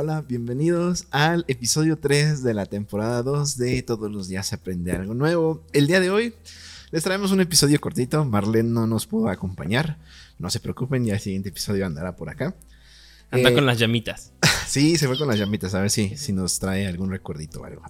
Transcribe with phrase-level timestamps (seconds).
[0.00, 4.92] Hola, bienvenidos al episodio 3 de la temporada 2 de Todos los días se aprende
[4.92, 5.64] algo nuevo.
[5.72, 6.34] El día de hoy
[6.92, 9.98] les traemos un episodio cortito, Marlene no nos pudo acompañar,
[10.38, 12.54] no se preocupen, ya el siguiente episodio andará por acá.
[13.30, 14.32] Anda Eh, con las llamitas.
[14.68, 17.64] Sí, se fue con las llamitas, a ver si, si nos trae algún recuerdito o
[17.64, 17.80] algo.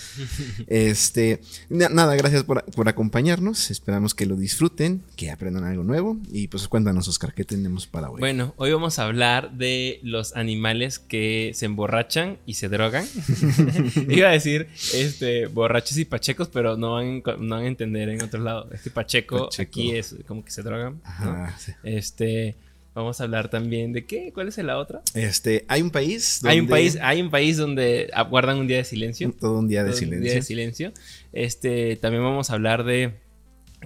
[0.66, 3.70] este, na- nada, gracias por, por acompañarnos.
[3.70, 6.16] Esperamos que lo disfruten, que aprendan algo nuevo.
[6.32, 8.20] Y pues cuéntanos, Oscar, ¿qué tenemos para hoy?
[8.20, 13.06] Bueno, hoy vamos a hablar de los animales que se emborrachan y se drogan.
[14.08, 18.22] Iba a decir este, borrachos y pachecos, pero no van, no van a entender en
[18.22, 18.70] otro lado.
[18.72, 19.68] Este pacheco, Pacheco.
[19.68, 20.94] aquí es como que se drogan.
[21.20, 21.30] ¿no?
[21.30, 21.72] Ajá, sí.
[21.82, 22.56] Este,
[22.96, 25.02] vamos a hablar también de qué, ¿cuál es la otra?
[25.14, 26.40] Este, hay un país.
[26.44, 29.32] Hay un donde- país, hay un país donde guardan un día de silencio.
[29.38, 30.24] Todo un día de Todo un silencio.
[30.24, 30.92] día de silencio.
[31.32, 33.12] Este, también vamos a hablar de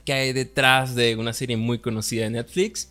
[0.04, 2.88] qué hay detrás de una serie muy conocida de Netflix.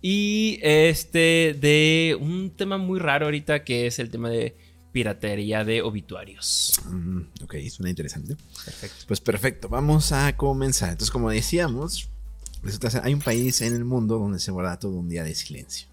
[0.00, 4.56] Y este, de un tema muy raro ahorita que es el tema de
[4.92, 6.80] piratería de obituarios.
[6.86, 8.36] Mm, ok, suena interesante.
[8.64, 9.04] Perfecto.
[9.06, 10.90] Pues perfecto, vamos a comenzar.
[10.92, 12.08] Entonces, como decíamos,
[12.62, 15.34] resulta ser, hay un país en el mundo donde se guarda todo un día de
[15.34, 15.88] silencio.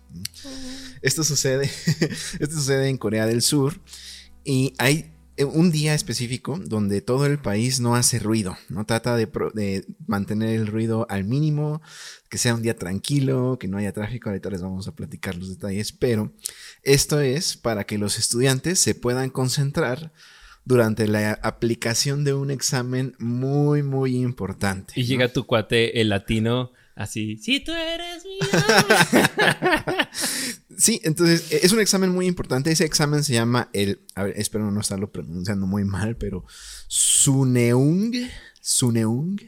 [1.01, 1.65] Esto sucede,
[2.39, 3.81] esto sucede en Corea del Sur
[4.43, 9.17] y hay eh, un día específico donde todo el país no hace ruido, no trata
[9.17, 11.81] de, de mantener el ruido al mínimo,
[12.29, 15.49] que sea un día tranquilo, que no haya tráfico, ahorita les vamos a platicar los
[15.49, 16.33] detalles, pero
[16.83, 20.13] esto es para que los estudiantes se puedan concentrar
[20.65, 24.93] durante la aplicación de un examen muy, muy importante.
[24.95, 25.07] Y ¿no?
[25.07, 28.39] llega tu cuate, el latino, así, si tú eres mi
[30.77, 32.71] Sí, entonces e- es un examen muy importante.
[32.71, 36.45] Ese examen se llama el, a ver, espero no estarlo pronunciando muy mal, pero
[36.87, 38.11] Suneung,
[38.59, 39.39] Suneung,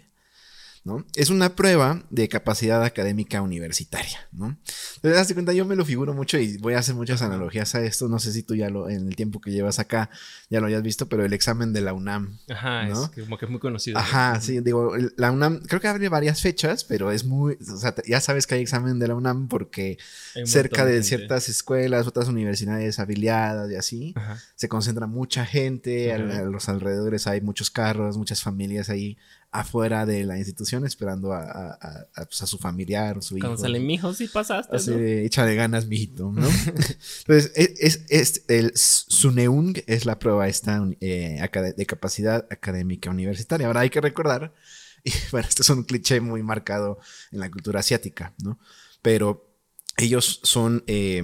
[0.88, 1.05] ¿no?
[1.16, 4.58] Es una prueba de capacidad académica universitaria, ¿no?
[4.95, 7.83] Entonces, hazte cuenta, yo me lo figuro mucho y voy a hacer muchas analogías a
[7.83, 8.08] esto.
[8.08, 10.09] No sé si tú ya lo, en el tiempo que llevas acá,
[10.49, 12.39] ya lo hayas visto, pero el examen de la UNAM.
[12.49, 13.03] Ajá, ¿no?
[13.03, 13.97] es como que es muy conocido.
[13.97, 17.93] Ajá, sí, digo, la UNAM, creo que abre varias fechas, pero es muy, o sea,
[18.08, 19.97] ya sabes que hay examen de la UNAM porque
[20.45, 24.39] cerca de ciertas escuelas, otras universidades afiliadas y así, Ajá.
[24.55, 29.17] se concentra mucha gente, a los alrededores hay muchos carros, muchas familias ahí
[29.52, 33.47] afuera de la institución esperando a, a- a- pues, a su familiar o su hijo.
[33.47, 34.75] Cuando sale mi hijo, sí pasaste.
[34.75, 34.97] Así ¿no?
[34.97, 36.47] de, échale ganas, mijito, ¿no?
[37.27, 41.41] Entonces, es, es- es- el Suneung es la prueba esta eh,
[41.75, 43.67] de capacidad académica universitaria.
[43.67, 44.53] Ahora hay que recordar,
[45.03, 46.99] y bueno, esto es un cliché muy marcado
[47.31, 48.59] en la cultura asiática, ¿no?
[49.02, 49.49] Pero
[49.97, 51.23] ellos son, eh,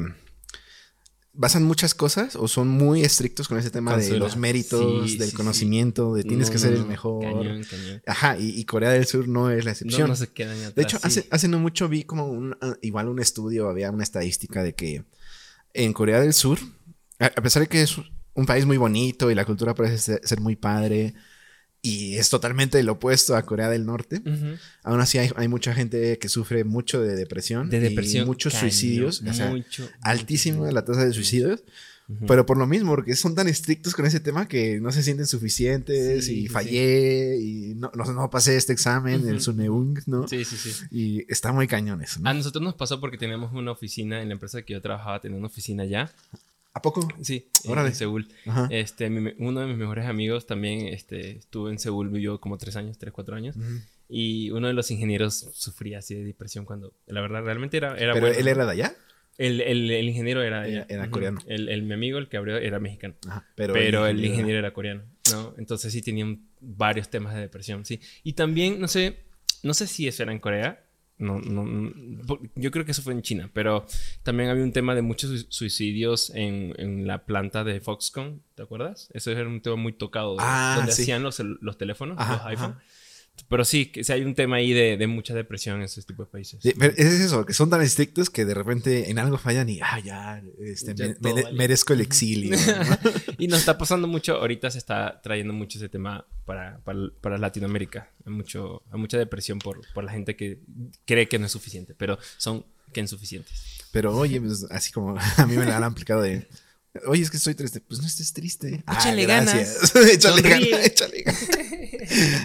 [1.34, 5.32] basan muchas cosas o son muy estrictos con ese tema de los méritos, sí, del
[5.32, 7.24] sí, conocimiento, de tienes No, que ser el mejor.
[7.24, 8.02] Cañón, cañón.
[8.06, 10.08] Ajá, y, y Corea del Sur no es la excepción.
[10.08, 10.76] no se quedan atrás.
[10.76, 11.08] De hecho, sí.
[11.08, 14.76] hace, hace no mucho vi como un, ah, igual un estudio, había una estadística de
[14.76, 15.04] que
[15.74, 16.60] en Corea del Sur,
[17.20, 17.98] a, a pesar de que es
[18.36, 21.16] un país muy bonito y la cultura parece ser, ser muy padre
[21.86, 24.56] y es totalmente el opuesto a Corea del Norte, Ujú.
[24.84, 28.24] aún así hay, hay mucha gente que sufre mucho de depresión, De depresión.
[28.24, 30.72] y muchos suicidios, o sea, mucho, altísima mucho.
[30.72, 31.62] la tasa de suicidios,
[32.28, 35.26] pero por lo mismo, porque son tan estrictos con ese tema que no se sienten
[35.26, 39.40] suficientes Sí, y sí, fallé y no, no, no pasé este examen, el Ujú.
[39.42, 40.28] Suneung, ¿no?
[40.28, 40.72] Sí, sí, sí.
[40.92, 42.30] Y está muy ¿no?
[42.30, 45.38] A nosotros nos pasó porque teníamos una oficina en la empresa que yo trabajaba, tenía
[45.38, 46.12] una oficina allá.
[46.75, 47.07] ¿A poco?
[47.22, 47.89] Sí, en- Órale.
[47.89, 48.28] en Seúl.
[48.47, 48.67] Ajá.
[48.72, 52.75] Este, mi- uno de mis mejores amigos también este, estuvo en Seúl, vivió como tres
[52.75, 53.56] años, tres, cuatro años.
[54.09, 58.13] Y uno de los ingenieros sufría así de depresión cuando, la verdad, realmente era, era
[58.13, 58.39] Pero bueno.
[58.39, 58.95] él era de allá.
[59.38, 61.39] El, el- el ingeniero era, Era- coreano.
[61.47, 63.16] El, el- mi amigo, el que abrió, era mexicano.
[63.28, 65.55] Ajá, Pero, el ingeniero era coreano, ¿no?
[65.57, 68.00] Entonces sí tenían varios temas de depresión, sí.
[68.23, 69.19] Y también, no sé,
[69.63, 70.83] no sé si eso era en Corea.
[71.23, 71.91] No, no,
[72.56, 73.85] yo creo que eso fue en China, pero
[74.23, 78.63] también había un tema de muchos sui- suicidios en, en la planta de Foxconn, ¿te
[78.63, 79.09] acuerdas?
[79.14, 81.03] Eso era un tema muy tocado, Ah, donde sí.
[81.03, 82.72] hacían los, los teléfonos, Ajá, los iPhone.
[82.72, 82.84] ajá.
[83.50, 86.32] Pero sí, que hay un tema ahí de, de mucha depresión en esos tipos de
[86.32, 86.59] países.
[86.62, 89.80] Sí, pero es eso, que son tan estrictos que de repente en algo fallan y,
[89.82, 92.56] ah, ya, este, Ya me- me- merezco el exilio.
[92.58, 92.97] ¿no?
[93.38, 97.38] y nos está pasando mucho, ahorita se está trayendo mucho ese tema para, para, para
[97.38, 98.09] Latinoamérica.
[98.26, 100.59] Hay, mucho, hay mucha depresión por, por la gente que
[101.06, 103.52] cree que no es suficiente, pero son que insuficientes.
[103.91, 106.47] Pero oye, pues, así como a mí me la han aplicado de,
[107.07, 107.81] oye, es que estoy triste.
[107.81, 108.84] Pues no estés triste.
[108.85, 109.95] Ah, Échale gracias.
[109.95, 110.69] échale Sonríe.
[110.69, 111.47] ganas, échale ganas.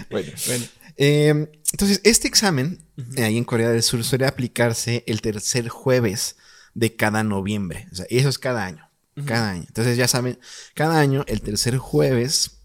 [0.09, 0.65] bueno, bueno.
[0.97, 2.83] Eh, entonces, este examen
[3.17, 6.35] ahí en Corea del Sur suele aplicarse el tercer jueves
[6.73, 7.87] de cada noviembre.
[7.91, 8.85] O sea, eso es cada año.
[9.25, 9.65] Cada año.
[9.67, 10.39] Entonces, ya saben,
[10.75, 12.61] cada año, el tercer jueves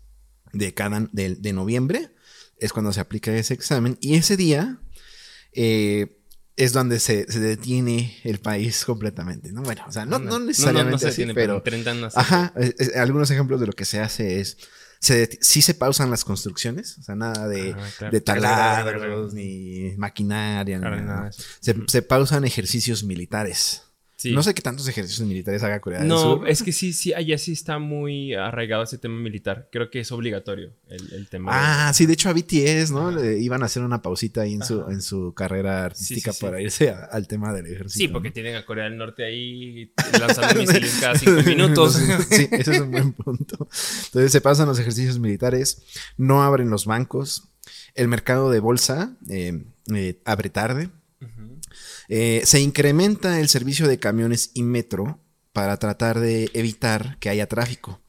[0.53, 2.11] de cada de, de noviembre
[2.59, 3.99] es cuando se aplica ese examen.
[4.01, 4.79] Y ese día,
[5.53, 6.23] eh,
[6.57, 9.63] es donde se, se detiene el país completamente, ¿no?
[9.63, 11.63] Bueno, o sea, no, no necesariamente se así, detiene, pero...
[11.65, 12.53] pero hacer- Ajá,
[12.97, 14.57] algunos ejemplos de lo que se hace es...
[15.01, 18.13] Se sí se pausan las construcciones, o sea, nada de, Ah, claro.
[18.13, 21.31] de taladros ni maquinaria, ni nada.
[21.61, 23.83] Se, se pausan ejercicios militares.
[24.25, 24.33] Sí.
[24.33, 26.49] No sé qué tantos ejercicios militares haga Corea del No, Sur.
[26.49, 29.69] es que sí, sí, allá sí está muy arraigado ese tema militar.
[29.71, 31.53] Creo que es obligatorio el, el tema.
[31.53, 33.11] de- Ah, sí, de hecho a BTS, ¿no?
[33.11, 36.41] Le iban a hacer una pausita ahí en su, en su carrera artística Sí, sí,
[36.41, 36.45] sí.
[36.47, 37.99] para irse a- al tema del ejército.
[37.99, 38.33] Sí, porque ¿no?
[38.33, 41.95] tienen a Corea del Norte ahí lanzando misiles cada cinco minutos.
[42.31, 43.69] sí, ese es un buen punto.
[44.07, 45.83] Entonces se pasan los ejercicios militares,
[46.17, 47.49] no abren los bancos,
[47.95, 50.89] el mercado de bolsa eh, eh, abre tarde.
[52.09, 55.24] Eh, se incrementa el servicio de camiones y metro
[55.55, 58.03] para tratar de evitar que haya tráfico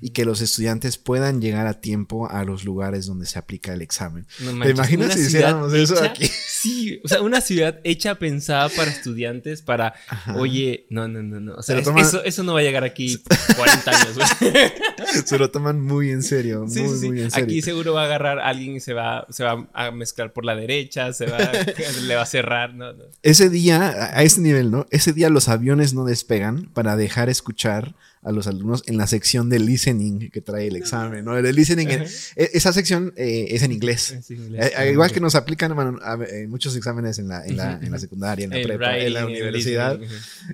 [0.00, 3.82] y que los estudiantes puedan llegar a tiempo a los lugares donde se aplica el
[3.82, 4.26] examen.
[4.40, 6.30] No ¿Te manches, imaginas una si hiciéramos eso hecha- aquí?
[6.62, 10.36] Sí, o sea, una ciudad hecha pensada para estudiantes, para, Ajá.
[10.36, 11.54] oye, no, no, no, no.
[11.56, 13.20] O sea, Se es- toman- eso, eso no va a llegar aquí
[13.56, 14.16] 40 años.
[15.26, 17.44] Se lo toman muy en serio, Sí, muy, sí, muy en serio.
[17.46, 20.44] Aquí seguro va a agarrar a alguien y se va, se va a mezclar por
[20.44, 21.38] la derecha, se va,
[22.06, 23.04] le va a cerrar, no, no.
[23.22, 24.86] Ese día, a ese nivel, ¿no?
[24.90, 29.48] Ese día los aviones no despegan para dejar escuchar a los alumnos en la sección
[29.50, 31.36] de listening que trae el examen, ¿no?
[31.36, 32.04] El listening, Ajá.
[32.36, 34.12] e- esa sección eh, es en inglés.
[34.12, 34.66] Es inglés.
[34.66, 37.80] Eh, eh, igual que nos aplican bueno, a- en muchos exámenes en la, en la,
[37.82, 39.98] en la secundaria, en la El prepa, en la el universidad,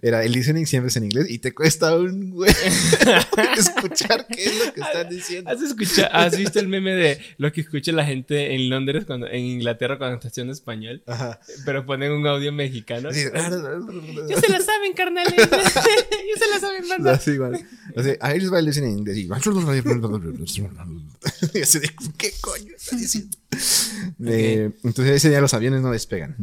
[0.03, 2.51] era el listening siempre es en inglés y te cuesta un güey
[3.59, 5.51] escuchar qué es lo que están diciendo.
[5.51, 9.27] ¿Has, escuchado, ¿Has visto el meme de lo que escucha la gente en Londres, cuando,
[9.27, 11.03] en Inglaterra, cuando está haciendo español?
[11.07, 11.39] Ajá.
[11.65, 13.11] Pero ponen un audio mexicano.
[13.11, 13.25] Así,
[14.29, 15.35] Ya se la saben, carnales.
[15.37, 17.13] ya se la saben, banda.
[17.13, 17.58] Así igual.
[17.97, 19.19] Así, les va el listening en inglés.
[19.19, 19.27] Y
[21.55, 23.37] y así de, ¿qué coño está diciendo?
[24.25, 26.37] Eh, entonces ese día los aviones no despegan,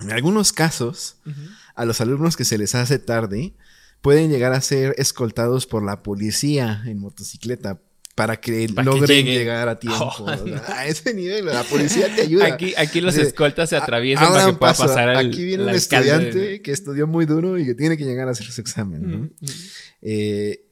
[0.00, 1.18] En algunos casos,
[1.74, 3.54] a los alumnos que se les hace tarde
[4.00, 7.80] pueden llegar a ser escoltados por la policía en motocicleta
[8.14, 9.34] para que Para que logren lleguen.
[9.38, 10.12] llegar a tiempo.
[10.18, 10.28] Oh,
[10.68, 12.46] a ese nivel, la policía te ayuda.
[12.46, 15.68] Aquí, aquí los escoltas se atraviesan para que pueda paso, pasar al Aquí viene al
[15.70, 18.60] un estudiante de- que estudió muy duro y que tiene que llegar a hacer su
[18.60, 19.02] examen.
[19.10, 19.16] ¿no?
[19.16, 19.52] Ujú, ujú.
[20.02, 20.66] Eh,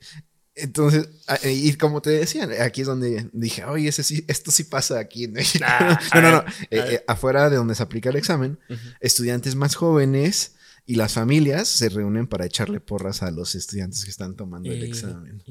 [0.54, 4.64] entonces, a- y como te decía, aquí es donde dije, oye, ese sí, esto sí
[4.64, 5.64] pasa aquí en México.
[5.66, 6.42] Ah, no, no, no.
[6.44, 8.58] ver, Eh, eh, afuera de donde se aplica el examen,
[9.00, 10.52] estudiantes más jóvenes
[10.84, 14.82] y las familias se reúnen para echarle porras a los estudiantes que están tomando el
[14.82, 15.42] Eh, examen.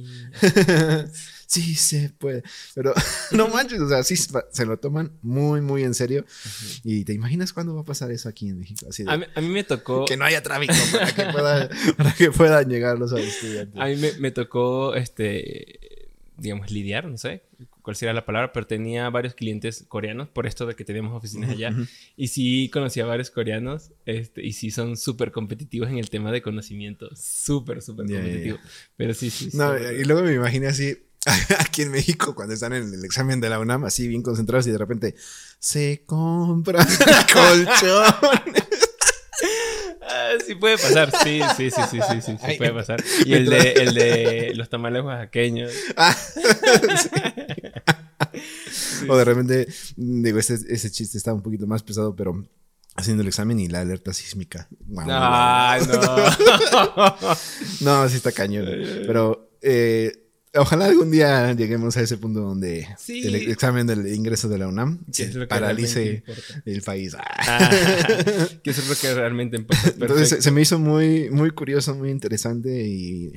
[1.48, 2.44] sí, se puede.
[2.76, 2.94] Pero
[3.32, 6.26] no manches, o sea, sí se lo toman muy, muy en serio.
[6.84, 8.86] Y te imaginas cuándo va a pasar eso aquí en México.
[8.90, 10.06] Así de, A mí, a mí me tocó.
[10.08, 13.80] que no haya tráfico para que, pueda- para que puedan llegar los estudiantes.
[13.82, 17.44] A mí me, me tocó, este, digamos, lidiar, no sé
[17.82, 21.50] cuál sería la palabra, pero tenía varios clientes coreanos por esto de que teníamos oficinas
[21.52, 21.74] allá.
[22.16, 26.32] Y sí conocí a varios coreanos, este, y sí son súper competitivos en el tema
[26.32, 27.10] de conocimiento.
[27.16, 28.18] Súper, súper ya.
[28.18, 28.60] competitivos.
[28.98, 29.50] Pero sí, sí.
[29.54, 30.98] No, súper- y luego me imaginé así,
[31.60, 34.72] aquí en México, cuando están en el examen de la UNAM, así bien concentrados y
[34.72, 35.16] de repente
[35.60, 36.88] se compran
[37.34, 38.64] colchones.
[40.48, 43.04] Sí puede pasar, sí, sí, sí, sí, sí, sí, sí puede pasar.
[43.26, 45.72] Y el de, el de los tamales oaxaqueños.
[45.98, 46.16] Ah,
[49.10, 52.44] o de repente, digo, ese, ese chiste está un poquito más pesado, pero
[52.96, 54.68] haciendo el examen y la alerta sísmica.
[55.08, 57.36] Ay, no.
[57.82, 58.66] No, sí está cañón.
[59.06, 63.26] Pero eh, ojalá algún día lleguemos a ese punto donde Sí.
[63.26, 66.24] el examen del ingreso de la UNAM Que es se lo que paralice
[66.66, 67.16] el país.
[67.16, 67.26] Ah.
[67.38, 67.70] Ah,
[68.64, 69.90] que eso es lo que realmente importa.
[70.00, 73.32] Entonces se, me hizo muy, muy curioso, muy interesante y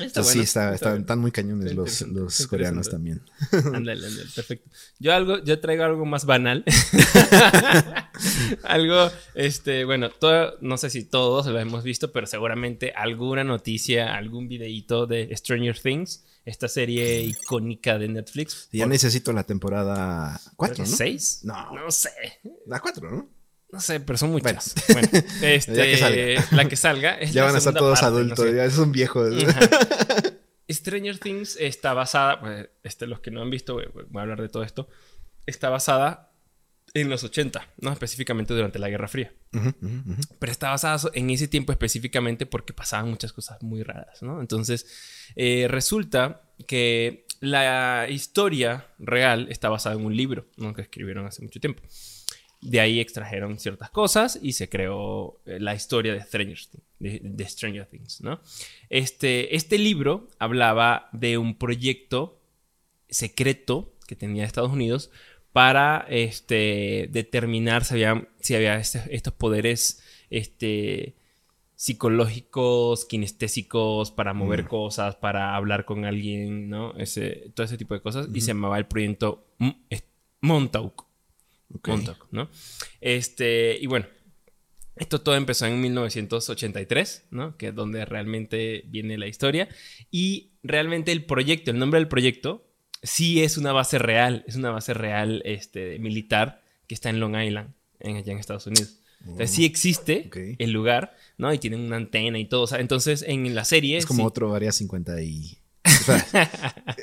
[0.00, 3.22] Está pues, sí, bueno, está, están, están muy cañones Está los, los coreanos también.
[3.52, 4.70] Ándale, ándale, perfecto.
[4.98, 6.64] Yo algo, yo traigo algo más banal.
[8.62, 14.14] algo, este, bueno, todo, no sé si todos lo hemos visto, pero seguramente alguna noticia,
[14.14, 18.68] algún videíto de Stranger Things, esta serie icónica de Netflix.
[18.72, 20.96] Ya Por- necesito la temporada 4, creo que ¿no?
[20.96, 21.40] ¿Seis?
[21.44, 21.72] No.
[21.74, 22.10] No sé.
[22.66, 23.28] La 4, ¿no?
[23.70, 24.74] No sé, pero son muchas.
[24.92, 25.08] Bueno,
[25.42, 26.44] este, que salga.
[26.52, 27.14] la que salga.
[27.18, 28.54] es Ya la van a estar segunda todos parte, no adultos, sé.
[28.56, 29.44] ya son viejos.
[29.44, 29.60] Ajá.
[30.70, 33.84] Stranger Things está basada, pues, este, los que no han visto, voy
[34.14, 34.88] a hablar de todo esto,
[35.46, 36.33] está basada
[36.94, 39.32] en los 80, no específicamente durante la Guerra Fría.
[39.52, 40.20] Ujú, ujú, ujú.
[40.38, 44.40] Pero está basada en ese tiempo específicamente porque pasaban muchas cosas muy raras, ¿no?
[44.40, 44.86] Entonces,
[45.34, 50.72] eh, resulta que la historia real está basada en un libro, ¿no?
[50.72, 51.82] Que escribieron hace mucho tiempo.
[52.60, 57.20] De ahí extrajeron ciertas cosas y se creó eh, la historia de Stranger, Things, de,
[57.22, 58.40] de Stranger Things, ¿no?
[58.88, 62.40] Este, este libro hablaba de un proyecto
[63.10, 65.10] secreto que tenía Estados Unidos
[65.54, 71.14] para este, determinar si había, si había este, estos poderes este,
[71.76, 74.66] psicológicos, kinestésicos, para mover Mm.
[74.66, 76.92] cosas, para hablar con alguien, ¿no?
[76.96, 78.26] Ese, todo ese tipo de cosas.
[78.34, 79.46] Y se llamaba el proyecto
[80.40, 81.06] Montauk.
[81.86, 82.48] Montauk, ¿no?
[83.00, 84.06] Este, y bueno,
[84.96, 87.56] esto todo empezó en 1983, ¿no?
[87.56, 89.68] Que es donde realmente viene la historia.
[90.10, 92.66] Y realmente el proyecto, el nombre del proyecto,
[93.04, 97.36] sí es una base real, es una base real este, militar que está en Long
[97.36, 98.98] Island, en, allá en Estados Unidos.
[99.20, 100.36] Entonces sí existe Ok.
[100.58, 101.52] el lugar, ¿no?
[101.54, 102.62] Y tienen una antena y todo.
[102.62, 103.96] o sea, entonces en la serie...
[103.96, 105.58] Es como sí, otro Área 50 y...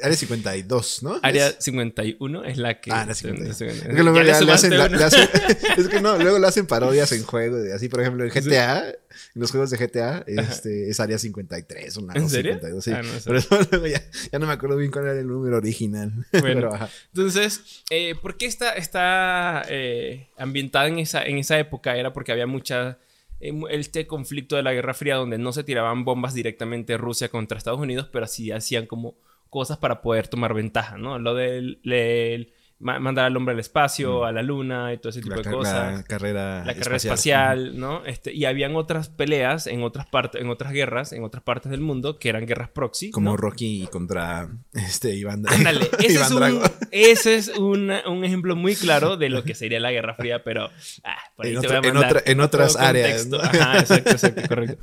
[0.04, 1.20] Área 52, ¿no?
[1.22, 2.92] Área Es- 51 es la que...
[2.92, 3.54] Ah, Área 51.
[3.54, 5.30] se- Es que luego le le hacen, la- le hacen-
[5.78, 7.62] es que no, luego le hacen parodias en juegos.
[7.74, 8.96] Así, por ejemplo, en GTA, en
[9.36, 12.54] los juegos de GTA, este, es área 53, una ¿En serio?
[12.54, 12.92] 52, sí.
[12.92, 13.10] Ah, no.
[13.26, 16.12] Pero eso luego ya, ya no me acuerdo bien cuál era el número original.
[16.32, 16.90] Pero, ajá.
[17.14, 21.96] Entonces, eh, ¿por qué está, está eh, ambientada en esa, en esa época?
[21.96, 22.98] Era porque había mucha...
[23.42, 27.58] eh, este conflicto de la Guerra Fría donde no se tiraban bombas directamente Rusia contra
[27.58, 29.16] Estados Unidos, pero sí hacían como
[29.50, 31.20] cosas para poder tomar ventaja, ¿no?
[31.20, 34.24] Lo del, del mandar al hombre al espacio, Mm.
[34.24, 35.94] a la luna y todo ese tipo La, de cosas.
[35.98, 38.04] la carrera la carrera espacial, ¿no?
[38.06, 41.82] Este, y habían otras peleas en otras partes, en otras guerras, en otras partes del
[41.82, 43.12] mundo que eran guerras proxy.
[43.12, 43.38] Como ¿no?
[43.38, 45.58] Rocky contra este Iván Drago.
[45.58, 46.62] Ándale, ese Iván es, un,
[46.92, 50.70] ese es una- un ejemplo muy claro de lo que sería la Guerra Fría, pero
[51.04, 53.28] ah, por ahí En te otra- voy a en mandar otra- en otras áreas.
[53.42, 54.78] Ajá, exacto, exacto, correcto.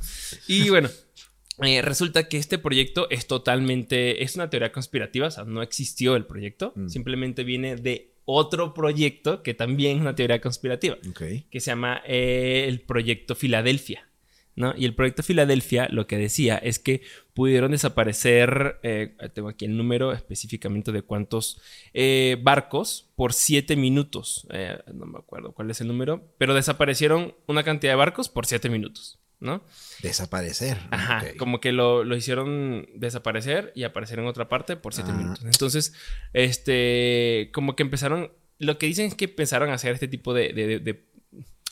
[0.47, 0.89] Y bueno,
[1.61, 6.15] eh, resulta que este proyecto es totalmente, es una teoría conspirativa, o sea, no existió
[6.15, 6.87] el proyecto, Mm.
[6.89, 10.97] simplemente viene de otro proyecto que también es una teoría conspirativa
[11.49, 14.05] que se llama eh, el Proyecto Filadelfia.
[14.55, 14.73] ¿no?
[14.77, 17.01] Y el Proyecto Filadelfia lo que decía es que
[17.33, 21.61] pudieron desaparecer, eh, tengo aquí el número específicamente de cuántos
[21.93, 24.45] eh, barcos por siete minutos.
[24.93, 28.69] No me acuerdo cuál es el número, pero desaparecieron una cantidad de barcos por siete
[28.69, 29.17] minutos.
[29.39, 29.63] ¿No?
[30.01, 30.77] Desaparecer.
[30.91, 35.17] Ajá, como que lo, lo hicieron desaparecer y aparecer en otra parte por siete Ah.
[35.17, 35.45] minutos.
[35.45, 35.93] Entonces,
[36.33, 40.53] este, como que empezaron, lo que dicen es que empezaron a hacer este tipo de,
[40.53, 41.03] de- de- de-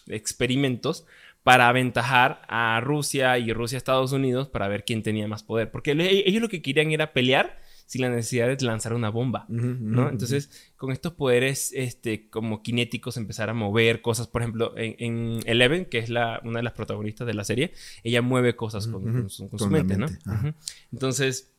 [0.09, 1.05] experimentos
[1.43, 5.71] para aventajar a Rusia y Rusia a Estados Unidos para ver quién tenía más poder.
[5.71, 9.47] Porque ellos lo que querían era pelear sin la necesidad de lanzar una bomba.
[9.49, 14.27] Entonces, con estos poderes este, como cinéticos, empezar a mover cosas.
[14.27, 17.71] Por ejemplo, en, en Eleven, que es la, una de las protagonistas de la serie,
[18.03, 19.97] ella mueve cosas con, su, con con su la mente.
[20.91, 21.53] Entonces,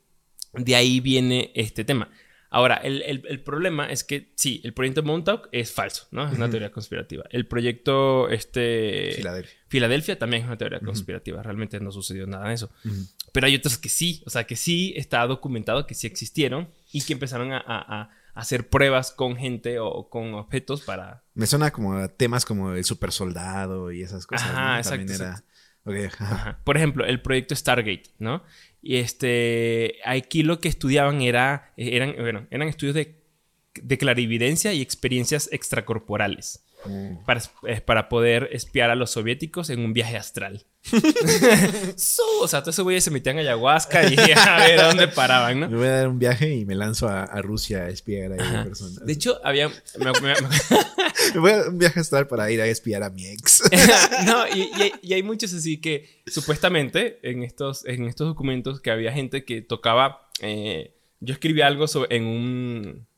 [0.53, 2.11] de ahí viene este tema.
[2.51, 6.27] Ahora, el, el- el problema es que sí, el proyecto Montauk es falso, ¿no?
[6.27, 7.25] Es una teoría conspirativa.
[7.31, 9.59] El proyecto este, Filadelfia.
[9.69, 11.43] Filadelfia también es una teoría conspirativa.
[11.43, 12.71] Realmente no sucedió nada de eso.
[12.85, 12.95] Ujú.
[13.33, 17.03] Pero hay otros que sí, o sea, que sí está documentado que sí existieron y
[17.03, 21.25] que empezaron a, a- a hacer pruebas con gente o con objetos para...
[21.35, 24.49] Me suena como a temas como el super soldado y esas cosas.
[24.49, 24.79] Ajá, ¿no?
[24.79, 25.31] exacto, También era.
[25.31, 25.49] exacto.
[25.85, 26.35] Ok, ajá.
[26.35, 26.61] Ajá.
[26.65, 28.43] Por ejemplo, el proyecto Stargate, ¿no?
[28.83, 33.17] Y este, aquí lo que estudiaban era, eran, bueno, eran estudios de,
[33.83, 37.25] de clarividencia y experiencias extracorporales Mm.
[37.27, 40.65] para, eh, para poder espiar a los soviéticos en un viaje astral.
[41.97, 45.09] So, o sea, todos esos güeyes se metían a ayahuasca y a ver a dónde
[45.09, 45.69] paraban, ¿no?
[45.69, 48.37] Me voy a dar un viaje y me lanzo a, a Rusia a espiar a
[48.43, 48.65] Ajá.
[48.65, 49.05] personas.
[49.05, 49.69] De hecho, había...
[49.69, 49.75] me-
[50.23, 50.31] Me
[51.39, 53.63] voy a un viaje astral para ir a espiar a mi ex.
[54.27, 58.81] no, y, y hay, y hay muchos así que supuestamente en estos, en estos documentos
[58.81, 60.31] que había gente que tocaba.
[60.41, 63.09] eh, yo escribí algo sobre, en un.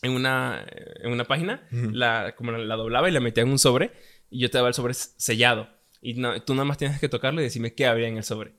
[0.00, 0.64] En una,
[1.02, 1.90] en una página, Ujú.
[1.90, 3.90] la, como la, la doblaba y la metía en un sobre,
[4.30, 5.68] y yo te daba el sobre sellado.
[6.00, 8.52] Y no- tú nada más tienes que tocarlo y decirme qué había en el sobre.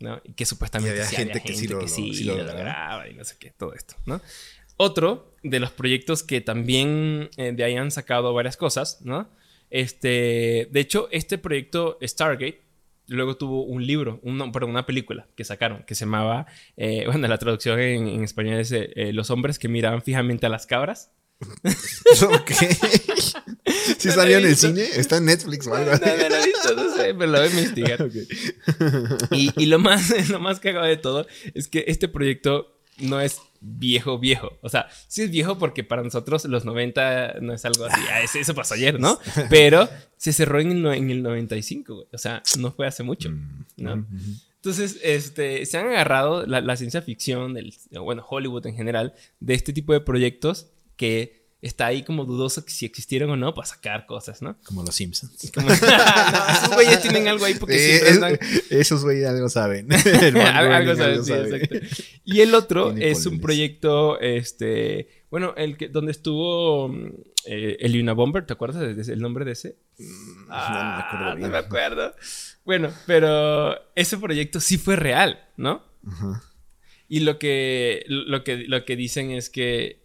[0.00, 0.20] ¿no?
[0.24, 2.58] Y que supuestamente Y había sí gente que sí lo- sí lo lo lograba.
[2.58, 4.20] lograba y no sé qué, todo esto, ¿no?
[4.76, 9.28] Otro de los proyectos que también eh, de ahí han sacado varias cosas, ¿no?
[9.70, 12.62] Este, de hecho, este proyecto Stargate
[13.08, 17.28] luego tuvo un libro, un, perdón, una película que sacaron que se llamaba, eh, bueno,
[17.28, 21.10] la traducción en, en español es eh, Los hombres que miraban fijamente a las cabras.
[21.40, 22.50] ok.
[23.98, 24.82] ¿Sí salió en el cine?
[24.82, 27.48] ¿Está en Netflix o algo No, no lo he visto, no sé, pero lo voy
[27.48, 28.08] a investigar.
[29.32, 33.40] Y, y lo más, lo más cagado de todo es que este proyecto no es
[33.64, 34.58] viejo, viejo.
[34.60, 38.00] O sea, sí es viejo porque para nosotros los 90 no es algo así.
[38.10, 39.18] Ah, eso pasó ayer, ¿no?
[39.50, 42.06] Pero se cerró en el, en el 95, güey.
[42.12, 43.30] O sea, no fue hace mucho.
[43.30, 43.94] Mm, ¿no?
[43.94, 44.04] ujú.
[44.56, 47.54] Entonces, este, se han agarrado la, la ciencia ficción,
[48.00, 52.70] bueno, Hollywood en general, de este tipo de proyectos que está ahí como dudoso que
[52.72, 54.56] si existieron o no para sacar cosas, ¿no?
[54.64, 55.50] Como los Simpsons.
[55.54, 55.74] Como- no,
[56.54, 58.38] esos güeyes tienen algo ahí porque Eh, siempre están...
[58.70, 59.88] esos güeyes algo saben.
[60.36, 61.76] Algo saben, sí, exacto.
[62.24, 67.08] Y el otro Tiene es un proyecto, este, Bueno, el que, donde estuvo mm,
[67.46, 69.76] eh, el Unabomber, ¿te acuerdas de- de- el nombre de ese?
[69.98, 71.40] Mm, Ah, no, me acuerdo bien.
[71.40, 72.14] No me acuerdo.
[72.64, 75.82] Bueno, pero ese proyecto sí fue real, ¿no?
[76.06, 76.42] Ajá.
[77.08, 80.03] Y lo que, lo que, lo que dicen es que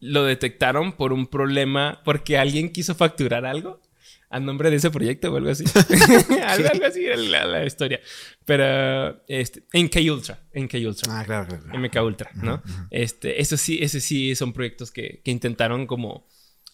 [0.00, 3.80] lo detectaron por un problema, porque alguien quiso facturar algo
[4.28, 5.64] a nombre de ese proyecto o algo así.
[6.46, 8.00] algo, algo así era la, la historia.
[8.44, 11.20] Pero este, en K Ultra, en K Ultra.
[11.20, 11.62] Ah, claro, claro.
[11.64, 11.78] claro.
[11.78, 12.62] MK Ultra, ¿no?
[12.90, 16.26] Este, eso sí, ese sí son proyectos que, que intentaron como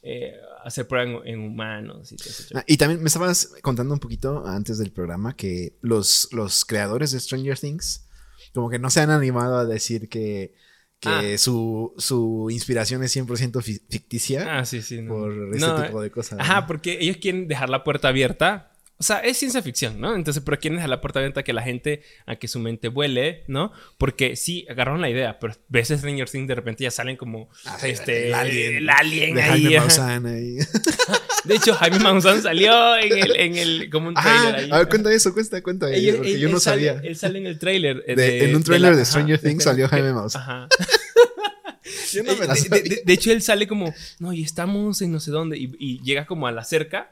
[0.02, 2.58] eh, hacer pruebas en, en humanos y todo eso.
[2.58, 7.12] Ah, y también me estabas contando un poquito antes del programa que los, los creadores
[7.12, 8.08] de Stranger Things
[8.54, 10.54] como que no se han animado a decir que,
[11.02, 11.38] que Ah.
[11.38, 15.02] su, su inspiración es 100% fi- ficticia Ah, sí, sí.
[15.02, 15.14] No.
[15.14, 16.38] por No, tipo de cosas.
[16.40, 16.66] Ajá, ¿no?
[16.68, 18.71] porque ellos quieren dejar la puerta abierta.
[19.02, 20.14] O sea, es ciencia ficción, ¿no?
[20.14, 22.86] Entonces, pero quieren dejar la puerta abierta a que la gente, a que su mente
[22.86, 23.72] vuele, ¿no?
[23.98, 27.76] Porque sí, agarraron la idea, pero ves Stranger Things de repente ya salen como Ah,
[27.82, 28.76] este, el alien.
[28.76, 29.62] el alien De ahí.
[29.64, 29.80] Jaime.
[29.80, 30.56] Maussan ahí.
[31.44, 34.68] De hecho, Jaime Maussan salió en el, en el, como un trailer Ah, ahí.
[34.70, 35.86] a ver, cuenta eso, cuenta, cuenta.
[35.86, 35.98] porque
[36.34, 37.00] él- yo no sale- sabía.
[37.02, 38.04] él sale en el trailer.
[38.06, 40.42] eh, De- en un tráiler la- de ajá, Stranger Things salió Jaime Maussan.
[40.42, 40.68] Ajá.
[42.12, 45.02] Yo no me la de, de- de- de hecho, él sale como, no, y estamos
[45.02, 47.10] en no sé dónde, y, y llega como a la cerca,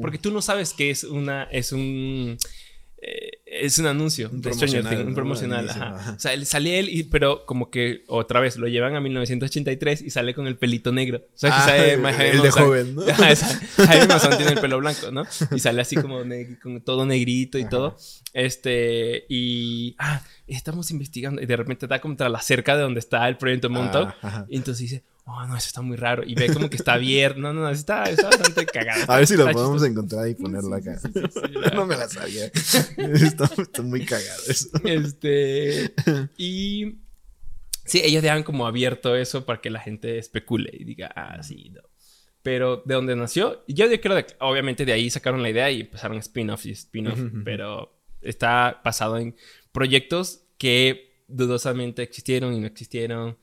[0.00, 2.36] porque tú no sabes que es una, es un,
[2.98, 5.96] eh, es un anuncio Un de Stranger promocional, Things, un promocional, ajá.
[5.96, 6.12] ajá.
[6.12, 10.00] O sea, él sale él, y, pero como que otra vez lo llevan a 1983
[10.02, 11.18] y sale con el pelito negro.
[11.18, 13.02] O sea, que Ah, sale el- el de joven, ¿no?
[13.02, 13.34] Ajá,
[13.86, 15.24] Jaime Maussan tiene el pelo blanco, ¿no?
[15.54, 16.20] Y sale así como
[16.62, 17.70] con todo negrito y Ajá.
[17.70, 17.96] todo.
[18.32, 23.28] Este, y, ah, estamos investigando, y de repente da contra la cerca de donde está
[23.28, 24.14] el proyecto Montauk.
[24.22, 24.46] Ah.
[24.48, 26.22] Y entonces dice, oh, no, eso está muy raro.
[26.24, 27.38] Y ve como que está abierto.
[27.40, 29.04] No, no, está, está bastante cagado.
[29.12, 29.90] A ver si lo Está podemos chistoso.
[29.92, 30.98] encontrar y ponerlo acá.
[30.98, 31.40] sí, sí,
[31.74, 32.46] no me la sabía.
[32.96, 34.68] está, está muy cagado eso.
[34.84, 35.92] Este,
[36.38, 36.96] y
[37.84, 41.70] sí, ellos dejan como abierto eso para que la gente especule y diga, ah, sí,
[41.74, 41.82] no.
[42.42, 46.16] Pero de dónde nació, yo creo que obviamente de ahí sacaron la idea y empezaron
[46.18, 47.44] spin-offs y spin-off, Ujú, ujú.
[47.44, 49.34] pero está basado en
[49.72, 53.36] proyectos que dudosamente existieron y no existieron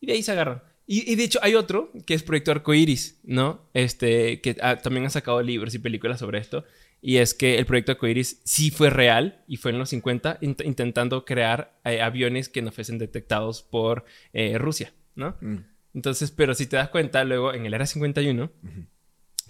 [0.00, 0.62] y de ahí se agarran.
[0.86, 3.68] Y, y de hecho hay otro que es Proyecto Arcoiris, ¿no?
[3.74, 6.64] Este, que ah, también han sacado libros y películas sobre esto.
[7.00, 10.64] Y es que el proyecto Arcoiris sí fue real y fue en los 50 int-
[10.64, 15.36] intentando crear eh, aviones que no fuesen detectados por eh, Rusia, ¿no?
[15.42, 15.56] Mm.
[15.94, 18.50] Entonces, pero si te das cuenta, luego en el Era 51,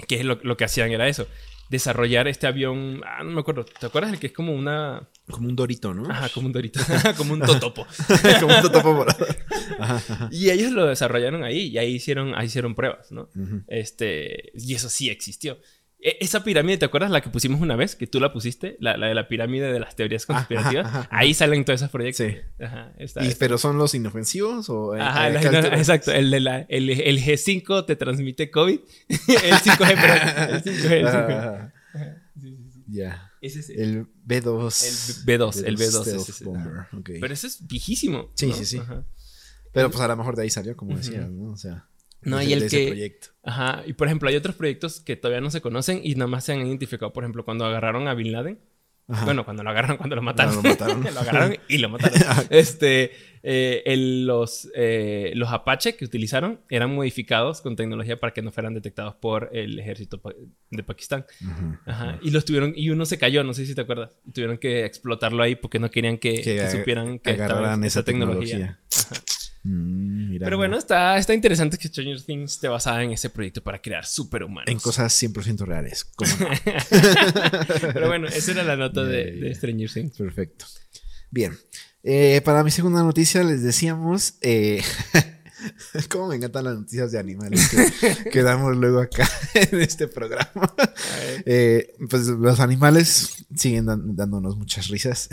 [0.08, 1.28] que es lo, lo que hacían era eso,
[1.74, 5.48] desarrollar este avión, ah, no me acuerdo, ¿te acuerdas el que es como una, Como
[5.48, 6.08] un dorito, ¿no?
[6.10, 6.80] ajá, como un dorito,
[7.16, 7.86] como un totopo?
[8.40, 9.36] Como un totopo volador.
[9.78, 10.28] Ajá, ajá.
[10.30, 13.28] y ellos lo desarrollaron ahí y ahí hicieron, ahí hicieron pruebas, ¿no?
[13.66, 15.58] Este, y eso sí existió.
[16.06, 17.96] E- Esa pirámide, ¿te acuerdas la que pusimos una vez?
[17.96, 20.84] Que tú la pusiste, la, la de la pirámide de las teorías conspirativas.
[20.86, 21.18] ajá, ajá, ajá.
[21.18, 22.26] Ahí salen todos esos proyectos.
[22.26, 22.62] Sí.
[22.62, 22.92] Ajá.
[23.22, 23.34] ¿Y.
[23.36, 24.94] ¿Pero son los inofensivos o...?
[24.94, 25.78] eh, Ajá, no, altura?
[25.78, 26.12] exacto.
[26.12, 28.80] El, de la, el, el G5 te transmite COVID.
[29.08, 30.54] el 5G, perdón.
[30.54, 31.08] El 5G, el 5G.
[31.08, 31.74] Ajá, ajá.
[32.40, 32.84] Sí, sí, sí.
[32.88, 33.30] Ya.
[33.40, 35.24] Ese es el, El B2.
[35.26, 35.88] el B2, el B2.
[35.88, 36.96] Stealth ese es el- Bomber, ajá.
[36.98, 37.10] ok.
[37.20, 38.30] Pero ese es viejísimo.
[38.34, 38.54] Sí, ¿no?
[38.54, 38.80] sí, sí.
[39.72, 41.50] Pero pues a lo mejor de ahí salió, como decías, ¿no?
[41.52, 41.86] O sea...
[42.24, 43.28] No, y el de ese que- proyecto.
[43.42, 46.44] Ajá, y por ejemplo, hay otros proyectos que todavía no se conocen y nada más
[46.44, 47.12] se han identificado.
[47.12, 48.58] Por ejemplo, cuando agarraron a Bin Laden.
[49.06, 49.26] Ajá.
[49.26, 50.56] Bueno, cuando lo agarraron, cuando lo mataron.
[50.56, 51.04] lo mataron.
[51.14, 52.18] lo agarraron y lo mataron.
[52.48, 53.10] este,
[53.42, 58.50] eh, el- los, eh, los Apache que utilizaron eran modificados con tecnología para que no
[58.50, 60.32] fueran detectados por el ejército pa-
[60.70, 61.26] de Pakistán.
[61.84, 62.18] Ajá.
[62.22, 64.08] Y los tuvieron, y uno se cayó, no sé si te acuerdas.
[64.32, 67.84] Tuvieron que explotarlo ahí porque no querían que, Que que ag- supieran que estaba agarraran
[67.84, 68.80] esa tecnología.
[69.64, 73.62] Mm, mira, Pero bueno, está, está interesante que Stranger Things esté basada en ese proyecto
[73.62, 74.68] para crear superhumanos.
[74.70, 76.06] En cosas 100% reales.
[76.20, 76.48] no.
[77.94, 79.54] Pero bueno, esa era la nota de, de.
[79.54, 80.16] Stranger Things.
[80.18, 80.66] Perfecto.
[81.30, 81.56] Bien.
[82.02, 84.34] Eh, para mi segunda noticia les decíamos...
[84.42, 84.82] Eh,
[86.10, 90.74] Cómo me encantan las noticias de animales que, que damos luego acá en este programa.
[91.46, 95.30] Eh, pues los animales siguen dan- dándonos muchas risas.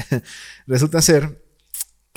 [0.67, 1.43] Resulta ser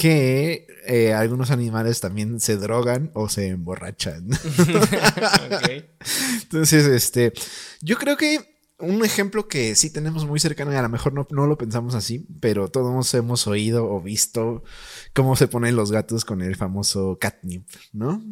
[0.04, 4.28] que eh, algunos animales también se drogan o se emborrachan.
[6.42, 7.32] Entonces, este,
[7.80, 11.26] yo creo que un ejemplo que sí tenemos muy cercano y a lo mejor no,
[11.30, 14.62] no lo pensamos así, pero todos hemos oído o visto
[15.14, 18.22] cómo se ponen los gatos con el famoso catnip, ¿no?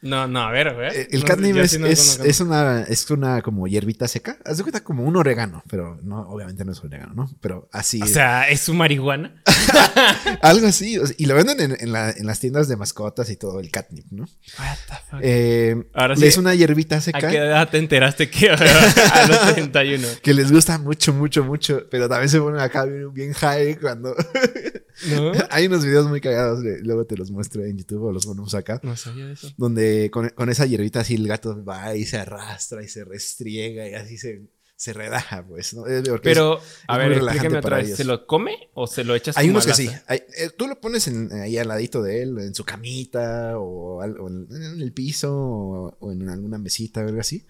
[0.00, 0.92] No, no, a ver, a ver.
[0.96, 2.24] Eh, El No, catnip es, sí no es, conozco.
[2.24, 4.36] es una, es una como hierbita seca.
[4.44, 7.30] Haz de cuenta como un orégano, pero no, obviamente no es orégano, ¿no?
[7.40, 8.02] Pero así.
[8.02, 9.40] O sea, ¿es su marihuana?
[10.40, 10.98] algo así.
[11.18, 14.06] y lo venden en, en la- en las tiendas de mascotas y todo, el catnip,
[14.10, 14.24] ¿no?
[14.58, 15.20] What the fuck?
[15.22, 17.28] Eh, Ahora sí, es una hierbita ¿A seca.
[17.30, 20.06] qué edad te enteraste que a los 31?
[20.22, 24.14] que les gusta mucho, mucho, mucho, pero también se ponen acá bien, bien high cuando,
[25.08, 25.32] ¿No?
[25.50, 28.54] Hay unos videos muy cagados, de- luego te los muestro en YouTube o los ponemos
[28.54, 28.78] acá.
[28.82, 29.50] No sabía eso.
[29.56, 33.88] Donde con, con esa hierbita así el gato va y se arrastra y se restriega
[33.88, 34.42] y así se,
[34.82, 35.74] se relaja, pues.
[35.74, 35.86] ¿no?
[35.86, 37.86] Eh, es- Pero, a es ver, explícame otra vez.
[37.86, 37.96] ellos.
[37.98, 39.88] ¿Se lo come o se lo echas Hay unos que sí.
[40.08, 44.00] Hay- eh, tú lo pones en- ahí al ladito de él, en su camita o,
[44.02, 47.46] al- o en, en el piso o, o en alguna mesita o algo así.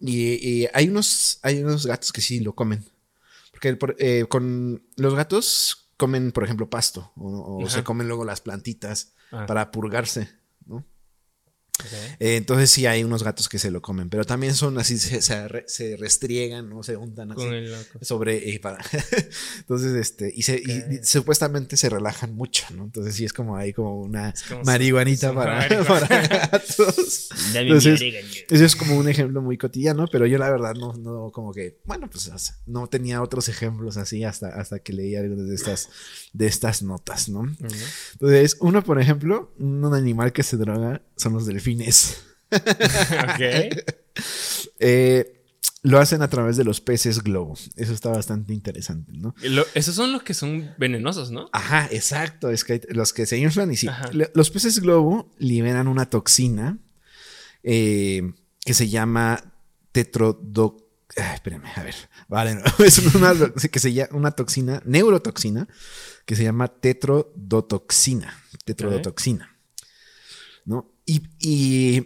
[0.00, 0.32] Y,
[0.64, 2.84] y hay, unos, hay unos gatos que sí lo comen.
[3.52, 8.40] Porque por- eh, con los gatos comen, por ejemplo, pasto o, se comen luego las
[8.42, 10.28] plantitas Ah, para purgarse,
[11.82, 11.88] ¿no?
[11.98, 12.16] ok.
[12.20, 15.22] Eh, entonces sí hay unos gatos que se lo comen, pero también son así, se,
[15.22, 16.82] se, se restriegan, ¿no?
[16.82, 17.98] Se untan así Con el loco.
[18.02, 18.78] sobre eh, para
[19.58, 21.04] entonces este y, se, y- y Ok.
[21.04, 25.32] supuestamente se relajan mucho no entonces sí es como ahí como una como marihuanita su-
[25.32, 25.86] su para, marihuana.
[26.08, 28.00] para gatos Entonces,
[28.48, 31.78] ese es como un ejemplo muy cotidiano pero yo la verdad no no como que
[31.84, 35.54] bueno pues o sea, no tenía otros ejemplos así hasta hasta que leí algunas de
[35.54, 35.88] estas
[36.32, 37.56] de estas notas no Ujú.
[38.12, 41.69] entonces uno por ejemplo un animal que se droga son los delfines
[42.50, 43.40] ok.
[44.78, 45.44] Eh,
[45.82, 49.94] lo hacen a través de los peces globo eso está bastante interesante no Lo- esos
[49.94, 51.48] son los que son venenosos, ¿no?
[51.52, 52.50] Ajá, exacto.
[52.50, 53.88] Es que hay- los que se inflan y sí.
[53.88, 54.10] Ajá.
[54.34, 56.78] Los peces globo liberan una toxina
[57.62, 58.32] eh,
[58.64, 59.54] que se llama
[59.92, 60.82] tetrodoc...
[61.16, 61.94] Ay, espérame, a ver.
[62.28, 62.62] Vale, no.
[62.84, 63.32] es una,
[63.70, 65.66] que se llama una toxina, neurotoxina,
[66.26, 68.34] que se llama tetrodotoxina.
[68.64, 69.56] Tetrodotoxina.
[71.10, 72.00] Y, y,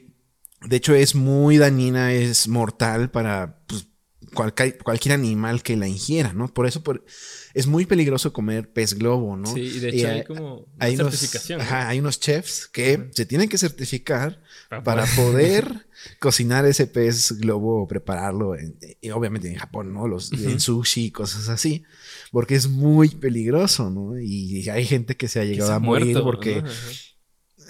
[0.66, 3.86] de hecho es muy dañina, es mortal para pues,
[4.32, 6.48] cualquier, cualquier animal que la ingiera, ¿no?
[6.52, 7.04] Por eso por-
[7.52, 9.52] es muy peligroso comer pez globo, ¿no?
[9.54, 11.58] Sí, y de Y hecho hay- hay como una hay unos, certificación.
[11.58, 11.64] ¿no?
[11.64, 14.42] ajá, hay unos chefs que se tienen que certificar
[14.82, 15.86] Para poder
[16.18, 20.08] cocinar ese pez globo o prepararlo, en- y obviamente en Japón, ¿no?
[20.08, 21.84] Los, En sushi y cosas así,
[22.32, 24.18] porque es muy peligroso, ¿no?
[24.18, 26.68] Y hay gente que se ha llegado se a morir muerto, porque ¿no?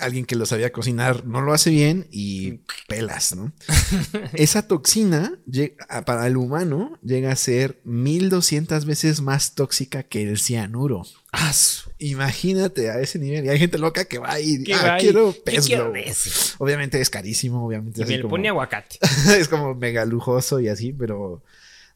[0.00, 3.52] Alguien que lo sabía cocinar no lo hace bien y pelas, ¿no?
[4.34, 10.22] Esa toxina lle- a- para el humano llega a ser 1200 veces más tóxica que
[10.22, 11.02] el cianuro.
[11.32, 11.52] Ah,
[11.98, 13.44] Imagínate a ese nivel.
[13.44, 15.94] Y hay gente loca que va y ¿Qué ah, va quiero ¿qué pez quiero globo".
[15.94, 16.30] de ese?
[16.58, 18.00] Obviamente es carísimo, obviamente.
[18.00, 18.98] Y así me le como- pone aguacate.
[19.38, 21.42] es como mega lujoso y así, pero.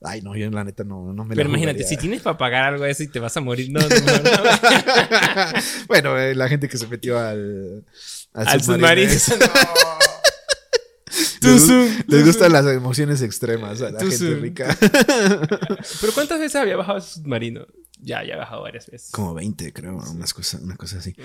[0.03, 2.39] Ay, no, yo en la neta no, no me la Pero imagínate, si tienes para
[2.39, 5.59] pagar algo de eso y te vas a morir, no, no, no, no.
[5.89, 7.85] bueno, eh, la gente que se metió al.
[8.33, 9.11] Al submarino.
[9.11, 9.33] es-
[11.41, 14.77] Too les, les gustan las emociones extremas a la gente rica.
[16.01, 17.67] Pero ¿cuántas veces había bajado ese submarino?
[18.01, 19.11] Ya, ya ha bajado varias veces.
[19.11, 21.17] Como 20, creo, unas cosas, una cosa así.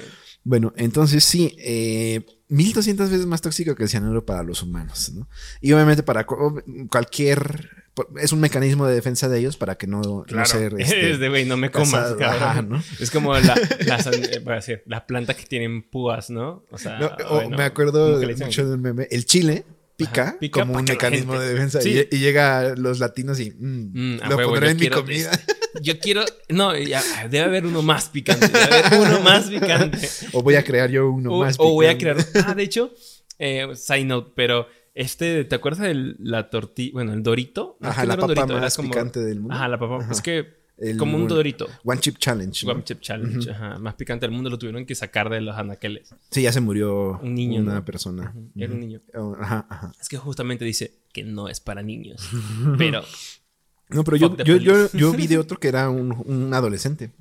[0.44, 5.28] Bueno, entonces sí, eh, 1200 veces más tóxico que el cianuro para los humanos, ¿no?
[5.62, 7.83] Y obviamente para cu- cualquier.
[8.20, 10.74] Es un mecanismo de defensa de ellos para que no, no Claro, ser.
[10.80, 12.82] este, es de güey, no me comas, ajá, ¿no?
[13.00, 16.66] Es como la- las, eh, decir, las plantas que tienen púas, ¿no?
[16.72, 19.08] O sea, No, o bueno, me acuerdo mucho de un meme.
[19.12, 19.64] El chile
[19.96, 21.82] pica, Ajá, pica como un mecanismo gente- de defensa.
[21.82, 22.08] Sí.
[22.12, 25.32] Y, y llega a los latinos y mm, Mm, lo huevo, pondré en mi comida.
[25.82, 26.24] Yo quiero.
[26.50, 28.48] No, ya, debe haber uno más picante.
[28.48, 30.10] Debe haber uno más picante.
[30.34, 31.56] o voy a crear yo uno o, más.
[31.60, 32.24] o voy a picante.
[32.26, 32.46] crear.
[32.50, 32.92] Ah, de hecho,
[33.38, 36.92] eh, side note, pero este, ¿te acuerdas de la tortilla?
[36.94, 37.78] Bueno, el dorito.
[37.80, 39.56] No, es Ajá, que no la papa dorito, más como- picante del mundo.
[39.56, 39.98] Ajá, la papa.
[40.04, 40.12] Ajá.
[40.12, 40.64] Es que.
[40.76, 41.68] El- como un dorito.
[41.84, 42.66] One Chip Challenge.
[42.66, 42.72] ¿no?
[42.74, 43.50] One Chip Challenge.
[43.52, 46.14] ajá, más picante del mundo lo tuvieron que sacar de los anaqueles.
[46.32, 47.86] Sí, ya se murió Un niño, una ¿no?
[47.86, 48.34] persona.
[48.56, 49.00] Era un niño.
[49.14, 49.92] Oh, Ajá, ajá.
[50.02, 52.28] Es que justamente dice que no es para niños.
[52.78, 53.04] Pero.
[53.90, 57.12] No, pero yo, yo, yo vi de otro que era un, un adolescente.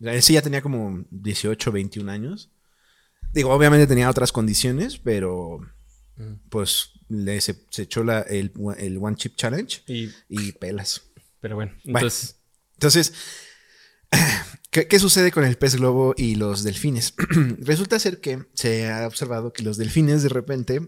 [0.00, 2.50] Ese ya tenía como 18, 21 años.
[3.32, 5.60] Digo, obviamente tenía otras condiciones, pero
[6.16, 6.34] Mm.
[6.48, 11.02] pues le, se, se echó la, el, el One Chip Challenge Y, y pelas.
[11.40, 11.98] pero bueno, Bueno.
[11.98, 12.36] entonces.
[12.74, 13.12] Entonces,
[14.70, 17.14] ¿qué, qué sucede con el pez globo y los delfines?
[17.60, 20.80] Resulta ser que se ha observado que los delfines de repente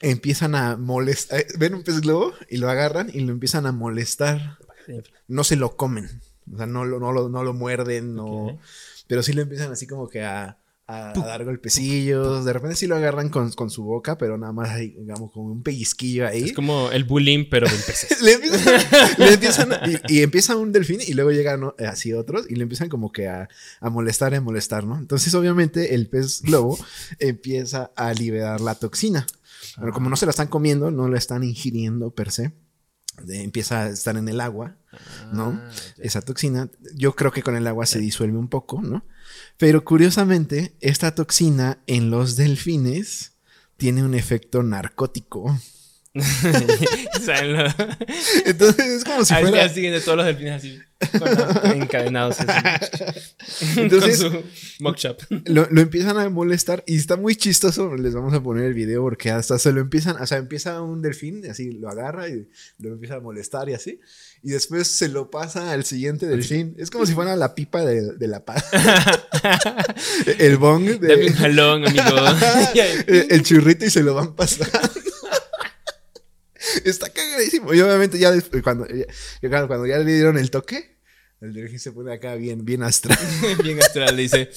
[0.00, 1.44] empiezan a molestar.
[1.58, 4.58] Ven un pez globo y lo agarran y lo empiezan a molestar.
[5.28, 6.20] No se lo comen.
[6.52, 8.58] O sea, no lo, no lo, no lo muerden, no.
[9.06, 10.58] Pero sí lo empiezan así como que a,
[10.90, 12.44] a, a dar golpecillos.
[12.44, 15.46] De repente sí lo agarran con, con su boca, pero nada más hay, digamos, como
[15.52, 16.44] un pellizquillo ahí.
[16.44, 18.20] Es como el bullying, pero de peces.
[18.22, 18.74] le empiezan,
[19.18, 21.74] le empiezan a- y, y empieza un delfín y luego llegan ¿no?
[21.86, 23.48] así otros y le empiezan como que a,
[23.80, 24.98] a molestar a molestar, ¿no?
[24.98, 26.78] Entonces obviamente el pez globo
[27.18, 29.26] empieza a liberar la toxina.
[29.78, 32.52] Pero como no se la están comiendo, no la están ingiriendo per se,
[33.22, 34.76] de- empieza a estar en el agua,
[35.32, 35.60] ¿no?
[35.62, 35.70] Ah.
[35.98, 39.04] Esa toxina, yo creo que con el agua se disuelve un poco, ¿no?
[39.58, 43.32] Pero curiosamente, esta toxina en los delfines
[43.76, 45.56] tiene un efecto narcótico.
[48.44, 49.64] Entonces es como si al fuera...
[49.64, 50.78] día siguiente todos los delfines así.
[51.74, 52.36] Encadenados.
[52.40, 52.50] así.
[53.80, 54.44] Entonces- Con su
[54.82, 55.18] mock shop.
[55.46, 57.94] Lo, lo empiezan a molestar y está muy chistoso.
[57.96, 61.00] Les vamos a poner el video porque hasta se lo empiezan, o sea, empieza un
[61.00, 64.00] delfín, así lo agarra y lo empieza a molestar y así.
[64.42, 66.74] Y después se lo pasa al siguiente delfín.
[66.78, 68.64] Es como si fuera la pipa de, de la paz.
[70.38, 72.02] el bong, de- Dame un jalón, amigo.
[73.06, 74.66] el, el churrito y se lo van pasando.
[76.84, 77.72] Está cagadísimo.
[77.74, 78.86] Y obviamente ya después, cuando,
[79.42, 80.98] ya, cuando, ya le dieron el toque,
[81.40, 83.18] el delfín se pone acá bien, bien astral.
[83.62, 84.50] Bien astral, dice.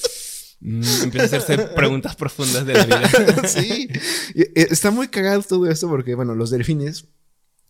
[0.60, 3.48] mm, empieza a hacerse preguntas profundas de la vida.
[3.48, 3.88] sí.
[4.34, 7.06] Y, eh, está muy cagado todo esto porque, bueno, los delfines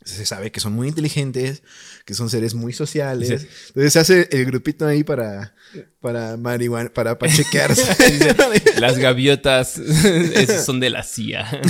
[0.04, 1.62] se sabe que son muy inteligentes,
[2.04, 3.40] que son seres muy sociales.
[3.40, 3.48] Sí.
[3.68, 5.54] Entonces se hace el grupito ahí para,
[6.00, 7.86] para marihuana, para, para chequearse.
[8.80, 9.80] Las gaviotas
[10.64, 11.62] son de la CIA.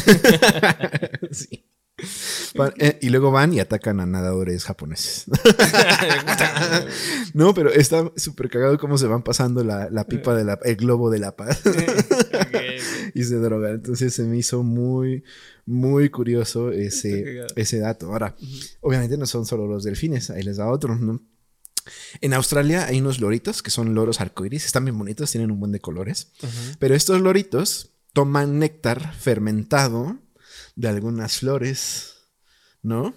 [1.31, 1.64] Sí.
[1.96, 5.26] Eh, y luego van y atacan a nadadores japoneses.
[7.35, 10.76] no, pero está súper cagado cómo se van pasando la, la pipa de la, el
[10.76, 11.62] globo de la paz
[13.14, 13.76] y se drogan.
[13.76, 15.22] Entonces se me hizo muy,
[15.66, 18.07] muy curioso ese, ese dato.
[18.07, 18.35] Ahora,
[18.80, 21.22] obviamente no son solo los delfines, ahí les da otro, ¿no?
[22.22, 25.70] En Australia hay unos loritos que son loros arcoíris, están bien bonitos, tienen un buen
[25.70, 26.33] de colores.
[26.78, 30.18] Pero estos loritos toman néctar fermentado
[30.76, 32.14] de algunas flores,
[32.82, 33.14] ¿no?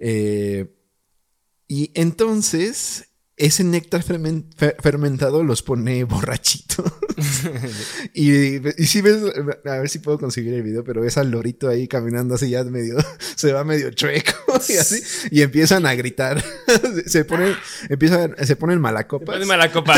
[0.00, 0.74] Eh,
[1.68, 6.92] y entonces ese néctar fermen- fer- fermentado los pone borrachitos.
[8.14, 9.16] y, y si ves,
[9.64, 12.62] a ver si puedo conseguir el video, pero ves al lorito ahí caminando así ya
[12.64, 12.96] medio,
[13.36, 14.32] se va medio chueco
[14.68, 16.42] y así, y empiezan a gritar.
[17.06, 17.54] se ponen,
[17.88, 19.38] empiezan, se ponen malacopas.
[19.38, 19.96] Ponme la copa.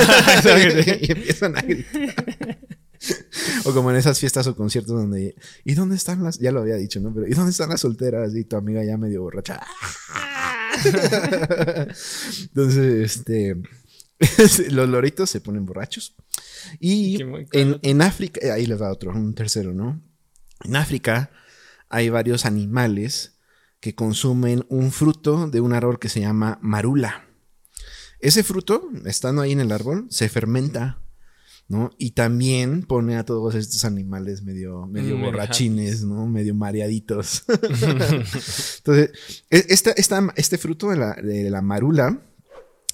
[1.00, 2.35] y empiezan a gritar.
[3.64, 5.34] O como en esas fiestas o conciertos donde.
[5.64, 6.38] ¿Y dónde están las.?
[6.38, 7.12] Ya lo había dicho, ¿no?
[7.14, 8.34] Pero ¿y dónde están las solteras?
[8.34, 9.60] Y tu amiga ya medio borracha.
[12.42, 13.56] Entonces, este.
[14.70, 16.14] los loritos se ponen borrachos.
[16.80, 17.20] Y
[17.52, 18.40] en, en África.
[18.42, 20.00] eh, Ahí les va otro, un tercero, ¿no?
[20.64, 21.30] En África
[21.88, 23.38] hay varios animales
[23.80, 27.26] que consumen un fruto de un árbol que se llama marula.
[28.20, 31.02] Ese fruto, estando ahí en el árbol, se fermenta,
[31.68, 31.90] ¿no?
[31.98, 36.26] Y también pone a todos estos animales medio, medio Mm, borrachines, ¿no?
[36.26, 37.44] Medio mareaditos.
[38.78, 39.10] Entonces,
[39.50, 42.20] e- esta, esta- este fruto de la, de la marula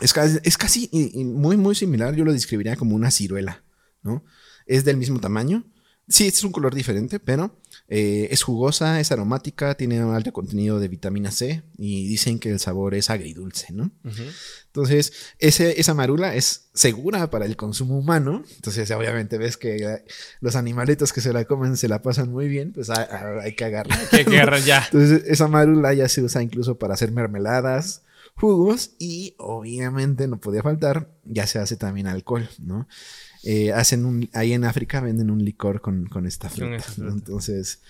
[0.01, 2.15] es casi, es casi y- y muy, muy similar.
[2.15, 3.63] Yo lo describiría como una ciruela,
[4.03, 4.25] ¿no?
[4.67, 5.65] Es del mismo tamaño.
[6.09, 7.61] Sí, es un color diferente, pero
[7.95, 12.49] eh, es jugosa, es aromática, tiene un alto contenido de vitamina C y dicen que
[12.49, 13.91] el sabor es agridulce, ¿no?
[14.03, 14.23] Ujú.
[14.69, 18.45] Entonces, ese, esa marula es segura para el consumo humano.
[18.57, 20.05] Entonces, obviamente ves que
[20.41, 23.05] los animalitos que se la comen se la pasan muy bien, pues hay,
[23.43, 23.99] hay que agarrar.
[24.11, 24.85] Que, que agarrar ya.
[24.87, 28.05] Entonces, esa marula ya se usa incluso para hacer mermeladas,
[28.37, 32.89] jugos y obviamente no podía faltar, ya se hace también alcohol, ¿no?
[33.45, 36.85] Eh, hacen un, ahí en África venden un licor con, con esta fruta.
[36.99, 37.81] Entonces,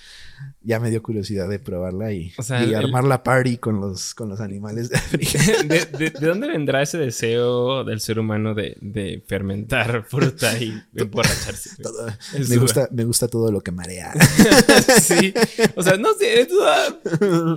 [0.63, 3.79] ya me dio curiosidad de probarla y, O sea, y el- armar la party con
[3.79, 5.39] los, con los animales de África.
[5.65, 10.83] ¿De, de, de dónde vendrá ese deseo del ser humano de, de fermentar fruta y
[10.95, 11.83] emborracharse?
[11.83, 12.07] Todo-
[12.49, 14.15] me, gusta, me gusta todo lo que marea.
[15.01, 15.35] sí.
[15.77, 16.99] O sea, no sé, es duda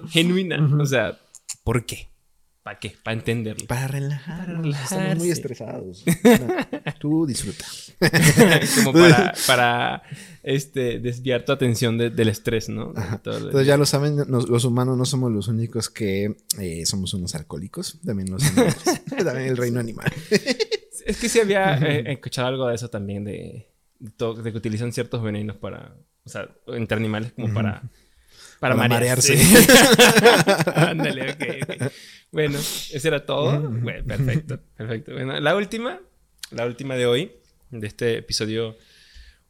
[0.10, 0.58] genuina.
[0.79, 1.17] O sea,
[1.63, 2.10] ¿por qué?
[2.65, 2.95] ¿Para qué?
[3.04, 3.67] Para entenderlo.
[3.67, 4.47] Para relajar.
[4.56, 6.04] Para Estamos muy estresados.
[6.23, 7.63] No, tú disfruta.
[8.75, 10.01] Como para, para
[10.41, 12.91] este, desviar tu atención de- del estrés, ¿no?
[12.91, 16.86] De el- Entonces ya lo saben, nos- los humanos no somos los únicos que eh,
[16.88, 17.99] somos unos alcohólicos.
[18.04, 18.75] También los animales.
[19.23, 20.12] también el reino animal.
[21.06, 24.58] Es que sí había eh, escuchado algo de eso también, de, de, to- de que
[24.58, 27.84] utilizan ciertos venenos para, o sea, entre animales como para,
[28.60, 29.38] para, Para marearse.
[30.75, 31.91] Ándale, ok, ok.
[32.36, 33.62] Bueno, eso era todo.
[33.82, 35.13] Bueno, perfecto, perfecto.
[35.13, 36.02] Bueno, la última,
[36.52, 37.32] la última de hoy,
[37.71, 38.76] de este episodio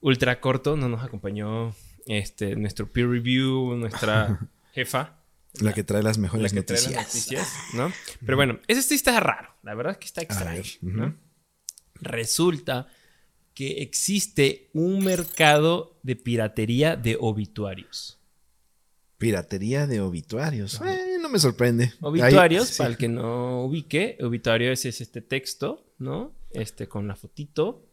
[0.02, 4.40] ultra corto, no nos acompañó este, nuestro peer review, nuestra
[4.74, 5.20] jefa.
[5.62, 7.04] La que trae las La mejores que trae noticias.
[7.04, 7.92] las noticias, ¿no?
[8.24, 9.50] Pero bueno, ese sí está raro.
[9.64, 10.62] La verdad es que está extraño.
[11.96, 12.88] Resulta
[13.56, 18.20] que existe un mercado de piratería de obituarios.
[19.18, 20.80] Piratería de obituarios.
[21.36, 21.94] Me sorprende.
[22.02, 22.78] Obituarios, Ahí- sí.
[22.78, 26.34] para el que no ubique, obituario es, es este texto, ¿no?
[26.52, 27.86] Este con la fotito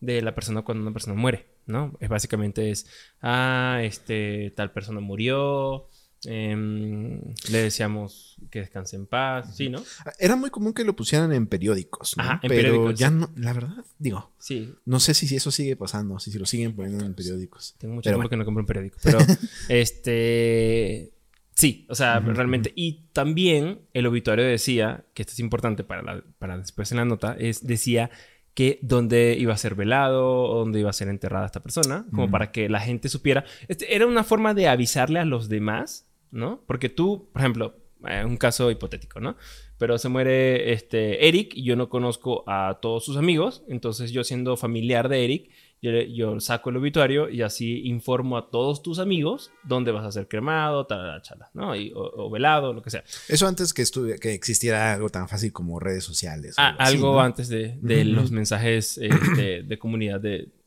[0.00, 1.96] de la persona cuando una persona muere, ¿no?
[2.00, 2.86] Es básicamente es,
[3.22, 5.88] ah, este, tal persona murió,
[6.26, 9.82] em, le deseamos que descanse en paz, ¿sí, no?
[10.18, 12.16] Era muy común que lo pusieran en periódicos.
[12.16, 12.22] ¿no?
[12.22, 12.98] Ajá, en Pero periódicos.
[12.98, 16.46] ya no, la verdad, digo, Sí, no sé si eso sigue pasando, si se lo
[16.46, 17.74] siguen poniendo en periódicos.
[17.78, 18.98] Tengo mucho Pero tiempo que no compro un periódico.
[19.02, 19.18] Pero,
[19.68, 21.10] este.
[21.54, 22.72] Sí, o sea, realmente.
[22.74, 27.04] Y también el obituario decía, que esto es importante para, la- para después en la
[27.04, 28.10] nota, es, decía
[28.54, 32.30] que dónde iba a ser velado o dónde iba a ser enterrada esta persona, como
[32.30, 33.44] para que la gente supiera.
[33.68, 36.62] Este, era una forma de avisarle a los demás, ¿no?
[36.66, 37.76] Porque tú, por ejemplo,
[38.08, 39.36] eh, un caso hipotético, ¿no?
[39.78, 44.22] Pero se muere este, Eric y yo no conozco a todos sus amigos, entonces yo
[44.22, 45.50] siendo familiar de Eric,
[45.82, 50.28] yo, saco el obituario y así informo a todos tus amigos dónde vas a ser
[50.28, 51.76] cremado, tal, chala, ¿no?
[51.76, 53.04] Y- o, o velado, lo que sea.
[53.28, 53.84] Eso antes que,
[54.20, 56.54] que existiera algo tan fácil como redes sociales.
[56.58, 57.20] Ah, así, algo ¿no?
[57.20, 60.63] antes de, de los mensajes este, de comunidad de, de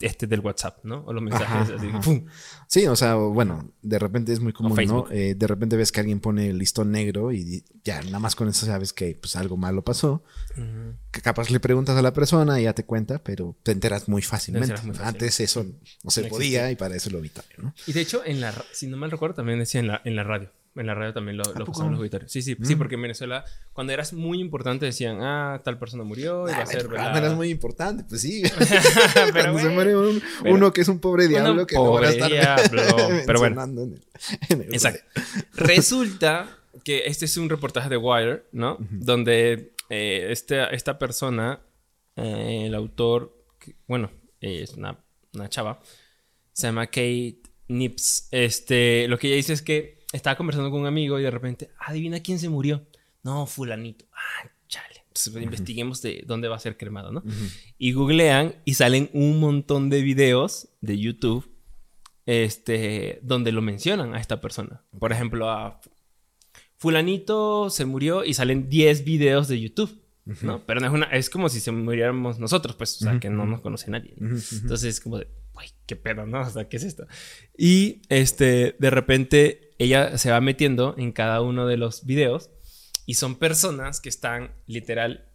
[0.00, 1.02] este del WhatsApp, ¿no?
[1.04, 2.00] O los mensajes Ajá, así, ajá.
[2.00, 2.26] ¡pum!
[2.68, 5.06] Sí, o sea, bueno, de repente es muy común, ¿no?
[5.10, 8.48] Eh, de repente ves que alguien pone el listón negro y ya, nada más con
[8.48, 10.22] eso sabes que pues algo malo pasó.
[11.10, 14.22] Que capaz le preguntas a la persona y ya te cuenta, pero te enteras muy
[14.22, 14.66] fácilmente.
[14.66, 15.08] enteras muy fácil.
[15.08, 15.64] Antes eso
[16.04, 16.70] no se No podía existía.
[16.70, 17.74] y para eso lo obituario, ¿no?
[17.86, 20.22] Y de hecho, en la, si no mal recuerdo, también decía en la, en la
[20.24, 20.50] radio.
[20.76, 22.32] En la radio también lo, lo pasaban los obituarios.
[22.32, 26.48] Sí, sí, sí, porque en Venezuela, cuando eras muy importante, decían, ah, tal persona murió
[26.48, 27.26] y va Ah, a ser el programa velada.
[27.28, 28.42] era muy importante, pues sí.
[29.14, 31.90] Pero Cuando se muere un- pero- uno que es un pobre diablo que no van
[31.90, 32.30] a pobre estar
[32.72, 32.82] diablo,
[33.24, 33.62] pero bueno.
[33.62, 34.02] en el-
[34.48, 35.00] en el- Exacto.
[35.54, 38.76] Resulta que este es un reportaje de Wire, ¿no?
[38.90, 41.60] Donde eh, este- esta persona,
[42.16, 44.10] eh, el autor, que- bueno,
[44.40, 44.98] eh, es una,
[45.34, 45.80] una chava,
[46.52, 48.28] se llama Kate Nips.
[48.32, 51.70] Este, lo que ella dice es que estaba conversando con un amigo y de repente,
[51.78, 52.86] adivina quién se murió.
[53.22, 54.04] No, fulanito.
[54.12, 55.04] Ah, chale.
[55.08, 57.22] Pues, investiguemos de dónde va a ser cremado, ¿no?
[57.78, 61.48] Y googlean y salen un montón de videos de YouTube
[62.26, 64.82] este, donde lo mencionan a esta persona.
[64.98, 65.80] Por ejemplo, a
[66.76, 70.02] fulanito se murió y salen 10 videos de YouTube,
[70.42, 70.64] ¿no?
[70.66, 73.46] Pero no es, una, es como si se muriéramos nosotros, pues, o sea, que no
[73.46, 74.14] nos conoce nadie.
[74.18, 74.30] ¿no?
[74.30, 76.40] Entonces es como de, uy, qué pedo, ¿no?
[76.40, 77.06] O sea, ¿qué es esto?
[77.56, 82.50] Y, este, de repente, ella se va metiendo en cada uno de los videos
[83.06, 85.28] y son personas que están literal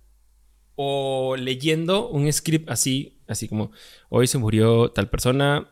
[0.76, 3.72] o leyendo un script así, así como,
[4.10, 5.70] hoy se murió tal persona,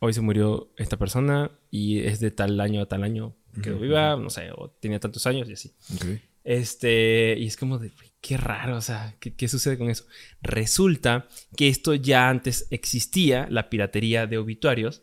[0.00, 4.16] hoy se murió esta persona y es de tal año a tal año quedó viva,
[4.16, 5.72] no sé, o tenía tantos años y así.
[5.94, 6.04] Ok.
[6.44, 10.04] Este, y es como de, "Güey, qué raro, o sea, ¿qué, qué sucede con eso?
[10.42, 15.02] Resulta que esto ya antes existía, la piratería de obituarios,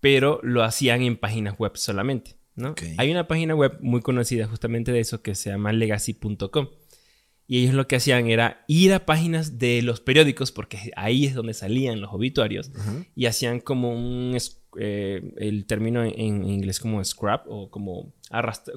[0.00, 2.70] pero lo hacían en páginas web solamente, ¿no?
[2.70, 2.82] Ok.
[2.98, 6.68] Hay una página web muy conocida justamente de eso que se llama legacy.com.
[7.46, 11.34] Y ellos lo que hacían era ir a páginas de los periódicos, porque ahí es
[11.34, 13.04] donde salían los obituarios, Ajá.
[13.14, 14.34] y hacían como un,
[14.78, 18.14] eh, el término en, en inglés como scrap, o como,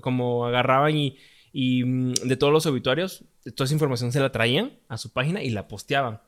[0.02, 1.16] como agarraban y,
[1.54, 3.24] y, mm, de todos los obituarios,
[3.56, 6.20] toda esa información se la traían a su página y la posteaban,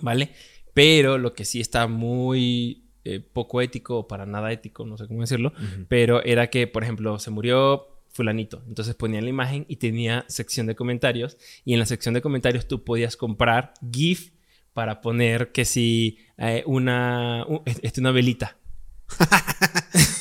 [0.00, 0.30] ¿vale?
[0.72, 5.06] Pero lo que sí está muy eh, poco ético, o para nada ético, no sé
[5.06, 5.52] cómo decirlo,
[5.88, 8.62] pero era que, por ejemplo, se murió fulanito.
[8.68, 11.36] Entonces ponían la imagen y tenía sección de comentarios.
[11.64, 14.30] Y en la sección de comentarios tú podías comprar GIF
[14.72, 18.56] para poner que si eh, una, un- este, una velita.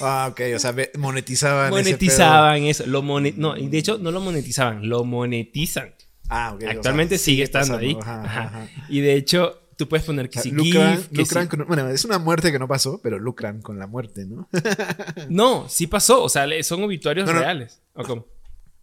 [0.01, 1.67] Ah, ok, o sea, ve- monetizaban.
[1.73, 2.85] ese Monetizaban eso.
[2.85, 5.93] Lo mone- no, y de hecho no lo monetizaban, lo monetizan.
[6.29, 6.57] Ah, ok.
[6.57, 7.97] o sea, Actualmente sigue estando pasando, ahí.
[8.01, 8.41] ajá, Ajá.
[8.43, 8.67] ajá.
[8.89, 12.05] Y de hecho tú puedes poner que si lucran, que lucran si- con- bueno, es
[12.05, 14.47] una muerte que no pasó, pero lucran con la muerte, ¿no?
[15.29, 16.23] No, sí pasó.
[16.23, 17.39] O sea, son obituarios No, no.
[17.39, 17.81] reales.
[17.93, 18.27] ¿O cómo?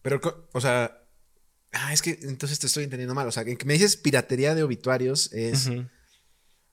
[0.03, 0.20] Pero,
[0.53, 0.96] o sea,
[1.72, 3.26] ah, es que entonces te estoy entendiendo mal.
[3.29, 5.70] O sea, que me dices piratería de obituarios es.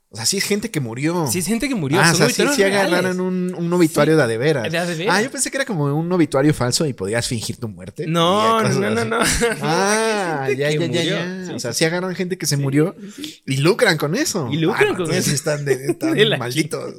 [0.10, 1.28] O sea, sí es gente que murió.
[1.28, 2.00] Sí, es gente que murió.
[2.02, 4.72] ah, o sea, sí, sí agarraron un, un obituario Sí, de a de veras.
[4.72, 5.15] de a de veras.
[5.15, 8.06] Ah, yo pensé que era como un obituario falso y podías fingir tu muerte.
[8.08, 9.20] No, no, no, no, no.
[9.62, 11.52] Ah, ya, ya, ya.
[11.56, 12.96] O sea, Sí, agarran gente que se murió
[13.46, 14.48] y lucran con eso.
[14.52, 15.32] Y lucran Ah, con eso.
[15.32, 16.96] están, de- están De malditos.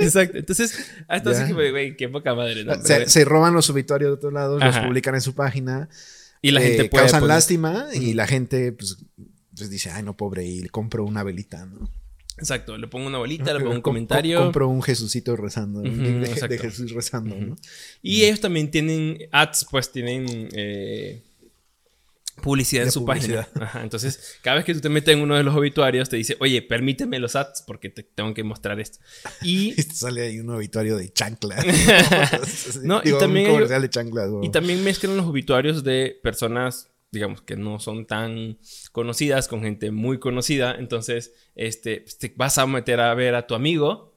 [0.00, 0.38] Exacto.
[0.38, 0.74] Entonces,
[1.08, 2.64] hasta así que, güey, qué poca madre.
[2.64, 2.74] ¿no?
[2.82, 5.88] Se, se roban los obituarios de otros lados, los publican en su página.
[6.42, 8.96] y la eh, gente puede causan poner- lástima y la gente pues,
[9.56, 11.88] pues dice, ay, no, pobre, y le compro una velita, ¿no?
[12.38, 12.76] Exacto.
[12.76, 14.36] Le pongo una bolita, le pongo un Com- comentario.
[14.38, 16.16] com- compro un Jesucito rezando, un Ujú, link
[16.48, 16.58] de.
[16.58, 17.56] Jesús rezando, ¿no?
[18.02, 21.22] Y ellos también tienen ads, pues tienen eh,
[22.42, 23.48] publicidad en su publicidad.
[23.48, 23.64] página.
[23.66, 26.36] Ajá, entonces, cada vez que tú te metes en uno de los obituarios, te dice,
[26.40, 28.98] oye, permíteme los ads porque te tengo que mostrar esto.
[29.42, 31.56] Y, Y sale ahí un obituario de chancla.
[32.82, 34.28] No, y Digo, también un comercial de chanclas.
[34.28, 38.58] o- y también mezclan los obituarios de personas, digamos, que no son tan
[38.92, 40.76] conocidas con gente muy conocida.
[40.78, 44.12] Entonces, este, pues, te vas a meter a ver a tu amigo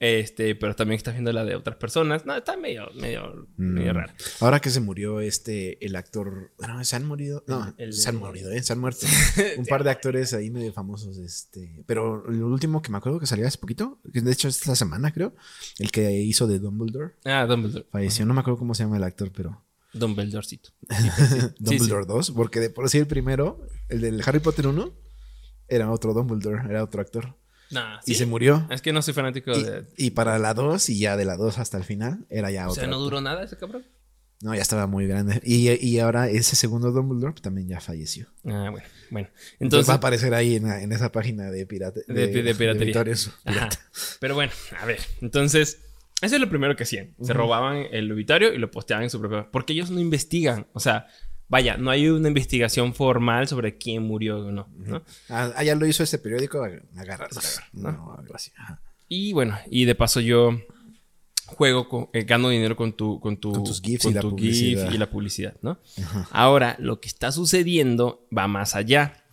[0.00, 2.24] este, pero también estás viendo la de otras personas.
[2.24, 3.96] No, está medio, medio, medio Mm.
[3.96, 4.12] raro.
[4.38, 6.52] Ahora que se murió este, el actor.
[6.60, 7.42] No, se han morido.
[7.48, 8.62] No, El- se han morido, ¿eh?
[8.62, 9.06] Se han muerto.
[9.58, 11.18] Un par de actores ahí medio famosos.
[11.18, 11.82] Este.
[11.86, 15.10] Pero el último que me acuerdo que salió hace poquito, que de hecho esta semana
[15.12, 15.34] creo,
[15.80, 17.86] el que hizo de Dumbledore, Ah, Dumbledore.
[17.90, 18.24] falleció.
[18.24, 19.64] No me acuerdo cómo se llama el actor, pero.
[19.92, 20.70] Dumbledorcito.
[21.58, 24.92] Dumbledore 2, porque de por sí el primero, el del Harry Potter 1,
[25.68, 27.36] era otro Dumbledore, era otro actor.
[27.70, 28.66] Nah, Y se murió.
[28.70, 29.84] Es que no soy fanático Y, de.
[29.98, 32.70] y para la 2, y ya de la 2 hasta el final, era ya O
[32.70, 32.80] otro.
[32.80, 33.04] sea, no actor.
[33.04, 33.84] duró nada ese cabrón.
[34.40, 35.40] No, ya estaba muy grande.
[35.44, 38.28] Y, y ahora ese segundo Dumbledore también ya falleció.
[38.44, 39.28] Ah, bueno, bueno.
[39.28, 42.72] Entonces, Entonces, va a aparecer ahí en, en esa página de, pirata, De- de piratería.
[42.84, 43.32] obituarios.
[43.44, 43.68] Ajá.
[44.20, 45.00] Pero bueno, a ver.
[45.20, 45.78] Entonces,
[46.20, 47.14] eso es lo primero que hacían.
[47.22, 49.48] Se robaban el obituario y lo posteaban en su propia.
[49.50, 50.66] Porque ellos no investigan.
[50.72, 51.06] O sea,
[51.48, 54.68] vaya, no hay una investigación formal sobre quién murió o no.
[54.76, 55.02] ¿no?
[55.28, 57.28] Ah, ah, ya lo hizo este periódico, ag- agarra.
[57.72, 57.92] ¿no?
[57.92, 58.50] No, algo así.
[58.56, 58.80] Ajá.
[59.08, 60.60] Y bueno, y de paso yo
[61.46, 64.20] juego, con, eh, gano dinero con tu, con tu, Con tus GIFs con y la
[64.20, 64.84] tu publicidad.
[64.86, 65.78] GIF y la publicidad, ¿no?
[66.30, 69.24] Ahora, lo que está sucediendo va más allá.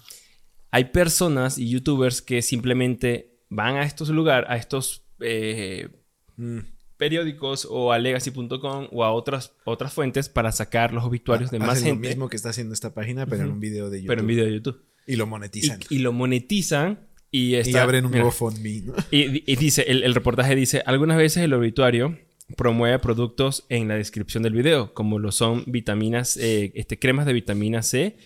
[0.72, 5.90] Hay personas y youtubers que simplemente van a estos lugares, a estos eh,
[6.38, 6.60] Mm.
[6.98, 11.82] Periódicos o a legacy.com o a otras, otras fuentes para sacar los obituarios de más
[11.84, 14.08] gente, lo mismo que está haciendo esta página, pero en un video de YouTube.
[14.10, 14.82] pero en video de YouTube.
[15.08, 15.80] Y lo monetizan.
[15.90, 18.94] y lo monetizan y, Y, está- abren un mira, GoFundMe, ¿no?
[19.12, 22.18] y, y dice, el, el reportaje dice, algunas veces el obituario
[22.58, 27.34] promueve productos en la descripción del video, como lo son vitaminas, eh, este, cremas de
[27.34, 28.18] vitamina C,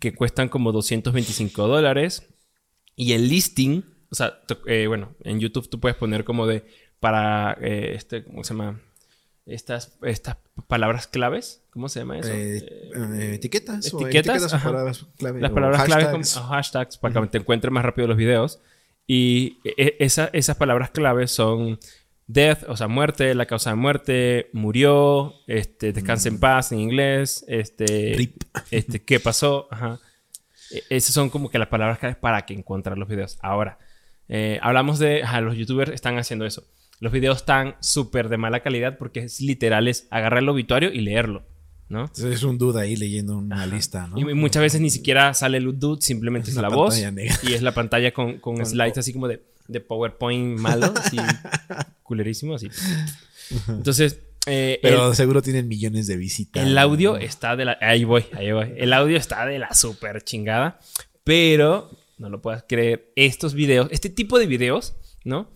[0.00, 2.26] que cuestan como 225 dólares.
[2.96, 6.64] Y el listing, o sea, eh, bueno, en YouTube tú puedes poner como de,
[7.00, 8.80] para, eh, este, ¿cómo se llama?
[9.46, 10.36] Estas, estas
[10.66, 12.30] palabras claves, ¿cómo se llama eso?
[12.30, 13.92] Eh, Eh, eh, etiquetas.
[13.94, 15.40] o etiquetas, o palabras clave.
[15.40, 16.34] las palabras claves hashtags.
[16.34, 18.60] como hashtags para que te encuentres más rápido los videos.
[19.06, 21.78] Y e- esa- esas palabras claves son
[22.26, 27.44] death, o sea, muerte, la causa de muerte, murió, este, descansa en paz en inglés,
[27.46, 28.42] este, RIP.
[28.72, 30.00] este, qué pasó, ajá.
[30.72, 33.38] E- Esas son como que las palabras claves para que encontrar los videos.
[33.42, 33.78] Ahora,
[34.28, 36.64] eh, hablamos de, ajá, los youtubers están haciendo eso.
[37.00, 41.00] Los videos están súper de mala calidad porque es literal, es agarrar el obituario y
[41.00, 41.44] leerlo,
[41.88, 42.10] ¿no?
[42.16, 44.18] Es un dude ahí leyendo una lista, ¿no?
[44.18, 46.98] Y muchas veces ni siquiera sale el dude, simplemente es, Es la voz.
[47.12, 47.36] negra.
[47.42, 51.18] Y es la pantalla con, con slides así como de, de PowerPoint malo, así
[52.02, 52.68] culerísimo, así.
[53.68, 56.62] Entonces, eh, Pero seguro tienen millones de visitas.
[56.62, 57.18] el, el audio ¿no?
[57.18, 57.78] está de la...
[57.80, 58.72] Ahí voy, ahí voy.
[58.76, 60.78] El audio está de la super chingada.
[61.24, 64.94] Pero, no lo puedas creer, estos videos, este tipo de videos,
[65.24, 65.50] ¿no?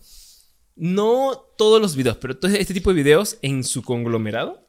[0.75, 4.67] No todos los videos, pero todo este tipo de videos en su conglomerado,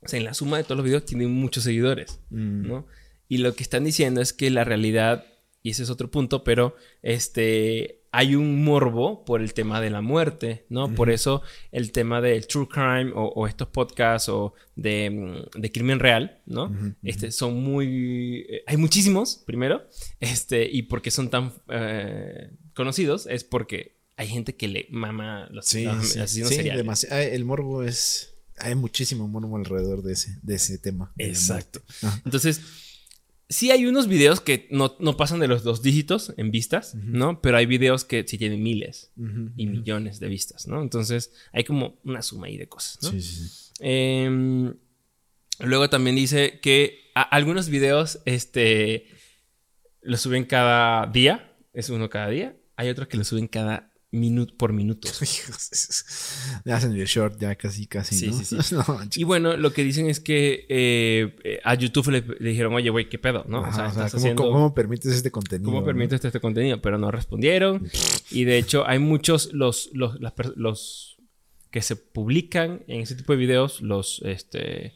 [0.00, 2.20] o sea, en la suma de todos los videos, tienen muchos seguidores.
[2.30, 2.66] Mm.
[2.68, 2.86] ¿no?
[3.28, 5.26] Y lo que están diciendo es que la realidad,
[5.62, 10.00] y ese es otro punto, pero este, hay un morbo por el tema de la
[10.00, 10.94] muerte, ¿no?
[10.94, 11.42] Por eso
[11.72, 16.40] el tema del true crime o, o estos podcasts o de, mm, de crimen real,
[16.46, 16.72] ¿no?
[17.02, 18.46] Este, son muy...
[18.48, 19.82] eh, hay muchísimos, primero,
[20.20, 25.66] este, y porque son tan eh, conocidos es porque hay gente que le mama los,
[25.66, 27.04] Sí, sí, asesinos sí, seriales.
[27.10, 28.34] El morbo es.
[28.58, 31.12] Hay muchísimo morbo alrededor de ese, de ese tema.
[31.18, 31.82] Exacto.
[32.24, 32.60] Entonces,
[33.48, 37.40] sí hay unos videos que no, no pasan de los dos dígitos en vistas, ¿no?
[37.40, 39.10] Pero hay videos que sí tienen miles
[39.56, 40.80] y millones de vistas, ¿no?
[40.82, 43.10] Entonces, hay como una suma ahí de cosas, ¿no?
[43.10, 43.70] Sí, sí, sí.
[43.80, 44.74] Em,
[45.58, 49.08] luego también dice que algunos videos, este,
[50.00, 52.56] los suben cada día, es uno cada día.
[52.76, 55.08] Hay otros que lo suben cada minuto por minuto.
[56.64, 58.14] Ya hacen el short, ya casi, casi.
[58.14, 58.32] Sí, ¿no?
[58.42, 58.74] sí, sí.
[58.74, 58.84] No.
[59.14, 62.90] Y bueno, lo que dicen es que eh, eh, a YouTube le, le dijeron, oye,
[62.90, 63.44] güey, ¿qué pedo?
[63.48, 63.58] ¿no?
[63.58, 64.42] Ajá, o sea, o sea, estás ¿cómo, haciendo...
[64.44, 65.70] cómo- permites este contenido?
[65.70, 66.80] ¿Cómo permites este contenido?
[66.80, 67.88] Pero no respondieron.
[68.30, 71.16] Y de hecho, hay muchos los, los, las los
[71.70, 74.94] que se publican en ese tipo de videos, los este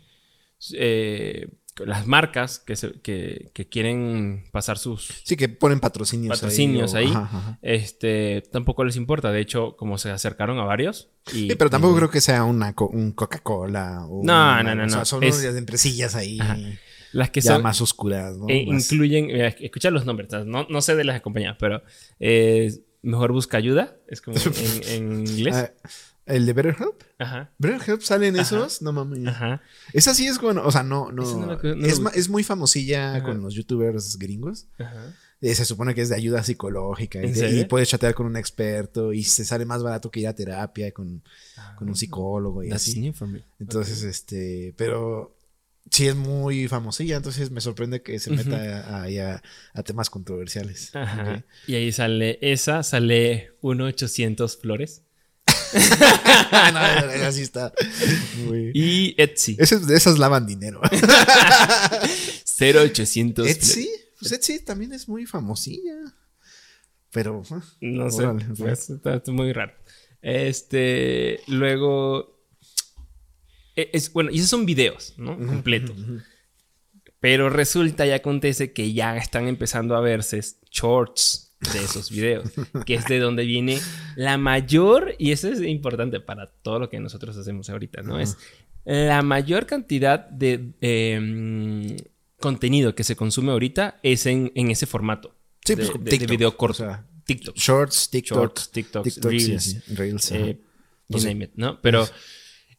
[0.74, 1.48] eh,
[1.86, 7.06] las marcas que, se- que, que quieren pasar sus Sí, que ponen patrocinios, patrocinios ahí.
[7.06, 7.58] ahí, o- ajá, ajá.
[7.62, 9.30] este tampoco les importa.
[9.32, 11.10] De hecho, como se acercaron a varios.
[11.28, 14.04] Y, Sí, pero tampoco y- creo que sea una co- un Coca-Cola.
[14.06, 15.04] o No, una- no, no, o sea, no.
[15.04, 16.38] son Es- unas empresillas ahí.
[16.40, 16.56] Ajá.
[17.12, 18.44] las que ya son más oscuras, ¿no?
[18.44, 21.82] Más- incluyen, escucha los nombres, no, no sé de las compañías, pero
[22.20, 22.70] eh,
[23.00, 24.36] mejor busca ayuda, es como
[24.90, 25.72] en, en inglés.
[26.28, 27.02] Ah, ¿El de BetterHelp?
[27.18, 28.82] Ajá, ¿BetterHelp salen esos?
[28.82, 29.26] No mames.
[29.26, 29.62] ajá.
[29.92, 31.22] Esa sí es bueno, o sea, no, no.
[31.84, 33.24] Es, es muy famosilla Ajá.
[33.24, 34.66] con los youtubers gringos.
[34.78, 35.14] ajá.
[35.40, 37.60] Eh, se supone que es de ayuda psicológica y, ¿En de- serio?
[37.60, 40.90] y puedes chatear con un experto y se sale más barato que ir a terapia
[40.90, 41.22] con,
[41.76, 43.00] con un psicólogo y Ah, That's así.
[43.00, 43.44] new for me.
[43.60, 45.36] Entonces, este, pero
[45.92, 49.40] sí es muy famosilla, entonces me sorprende que se meta a- ahí a,
[49.74, 50.90] a temas controversiales.
[50.96, 51.44] Ajá.
[51.68, 55.04] Y ahí sale esa, sale 1-800 flores.
[56.72, 56.78] no,
[57.26, 57.72] así está.
[58.46, 58.70] Muy...
[58.74, 59.56] Y Etsy.
[59.58, 60.80] Esas, esas lavan dinero.
[62.60, 63.46] 0800.
[63.48, 63.88] Etsy.
[64.20, 65.94] Pues Etsy también es muy famosilla.
[67.12, 67.42] Pero.
[67.50, 68.26] ah, No sé.
[68.26, 68.42] ok.
[68.56, 69.72] pues, está, está muy raro.
[70.22, 71.40] Este.
[71.46, 72.42] Luego.
[73.76, 75.36] e- Es, bueno, y esos son videos, ¿no?
[75.36, 75.96] Completos.
[77.20, 80.40] Pero resulta y acontece que ya están empezando a verse
[80.70, 82.50] shorts de esos videos,
[82.86, 83.78] que es de donde viene
[84.16, 88.20] la mayor, y eso es importante para todo lo que nosotros hacemos ahorita, ¿no?
[88.20, 88.36] Es
[88.84, 91.96] la mayor cantidad de eh,
[92.40, 95.34] contenido que se consume ahorita es en, en ese formato.
[95.64, 96.78] Sí, de, pues, de- video o corto.
[96.84, 97.56] sea, TikTok.
[97.56, 98.38] Shorts, TikTok.
[98.38, 100.64] Shorts, TikToks, Reels, Reels, eh, you
[101.10, 101.78] Pues name it, ¿no?
[101.82, 102.08] Pero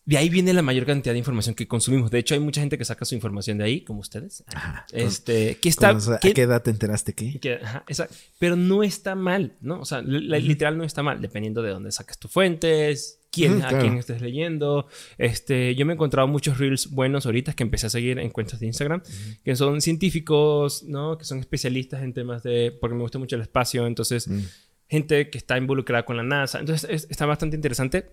[0.10, 2.10] de ahí viene la mayor cantidad de información que consumimos.
[2.10, 4.44] De hecho, hay mucha gente que saca su información de ahí, como ustedes.
[4.56, 4.88] Ajá.
[4.92, 5.90] Este, que está...
[5.92, 7.40] ¿A qué edad te enteraste que?
[7.40, 8.08] que- ajá, esa-
[8.40, 9.80] pero no está mal, ¿no?
[9.80, 13.68] O sea, la- literal no está mal, dependiendo de dónde sacas tus fuentes, quién, a
[13.68, 13.82] claro.
[13.84, 14.88] quién estés leyendo.
[15.20, 18.60] Este, yo me he encontrado muchos reels buenos ahorita que empecé a seguir en cuentas
[18.60, 19.04] de Instagram,
[19.46, 21.20] que son científicos, ¿no?
[21.20, 24.40] Que son especialistas en temas de, porque me gusta mucho el espacio, entonces, Mm.
[24.88, 26.60] gente que está involucrada con la NASA.
[26.60, 28.10] Entonces, es- está bastante interesante.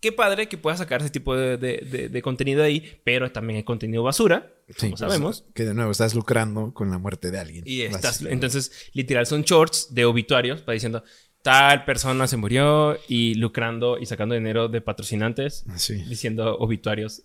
[0.00, 3.56] Qué padre que puedas sacar ese tipo de, de- de- de contenido ahí, pero también
[3.56, 5.44] hay contenido basura, Sí, como pues, sabemos.
[5.54, 7.64] Que de nuevo estás lucrando con la muerte de alguien.
[7.66, 11.02] Y estás, entonces, literal, son shorts de obituarios, para diciendo,
[11.42, 15.94] tal persona se murió y lucrando y sacando dinero de patrocinantes, Sí.
[16.08, 17.22] diciendo obituarios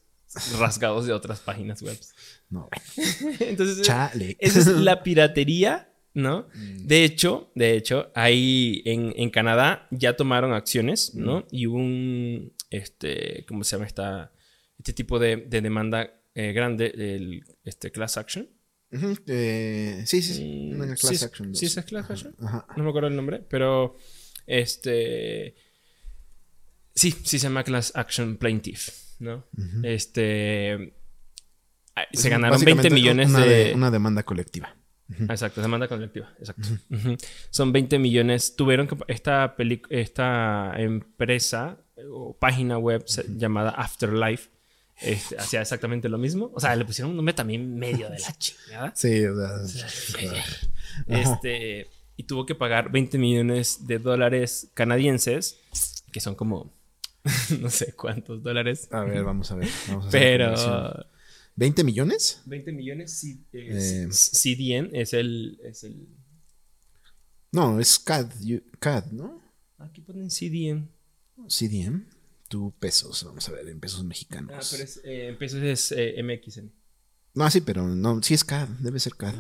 [0.57, 1.97] rasgados de otras páginas web.
[2.49, 2.69] No.
[3.39, 4.36] Entonces, Chale.
[4.39, 6.47] esa es la piratería, ¿no?
[6.55, 6.88] Mm.
[6.88, 11.39] De hecho, de hecho, ahí en, en Canadá ya tomaron acciones, ¿no?
[11.41, 11.43] Mm.
[11.51, 14.32] Y hubo un, este, ¿cómo se llama esta,
[14.78, 18.49] este tipo de, de demanda eh, grande, el este, class action?
[19.28, 20.71] Eh, sí, sí, sí.
[20.74, 21.55] Mm, sí, class es- action.
[21.55, 21.78] sí, dos.
[21.78, 22.36] es class action.
[22.41, 22.65] Ajá.
[22.78, 23.95] No me acuerdo el nombre, pero
[24.45, 25.55] este
[26.93, 29.45] sí, sí se llama Class Action Plaintiff, ¿no?
[29.84, 30.93] Este
[31.95, 34.76] ah, se Es ganaron 20 básicamente millones una de, Una demanda colectiva.
[35.30, 36.67] Exacto, demanda colectiva, exacto.
[37.49, 38.55] Son 20 millones.
[38.55, 39.55] Tuvieron que esta
[39.89, 43.05] esta empresa o página web
[43.37, 44.49] llamada Afterlife
[44.99, 46.51] este, hacía exactamente lo mismo.
[46.53, 48.93] O sea, le pusieron un nombre también medio de la chingada.
[48.95, 49.35] Sí, o
[49.67, 50.29] sea.
[51.07, 55.57] Este, y tuvo que pagar 20 millones de dólares canadienses,
[56.11, 56.71] que son como
[57.59, 58.87] no sé cuántos dólares.
[58.91, 59.69] A ver, vamos a ver.
[59.87, 60.09] Vamos a.
[60.11, 60.53] Pero
[61.57, 62.41] ¿20 millones?
[62.45, 64.07] 20 millones sí, Eh.
[64.11, 66.07] CDN es el, es el
[67.51, 69.41] No, es CAD, you- CAD, ¿no?
[69.79, 70.87] aquí ponen CDN.
[71.49, 72.05] CDM.
[72.47, 74.67] Tu pesos, vamos a ver, en pesos Ah, mexicanos.
[74.71, 76.71] pero es, eh, en pesos es eh, MXN.
[77.35, 79.35] No, sí, pero no, sí es CAD, debe ser CAD.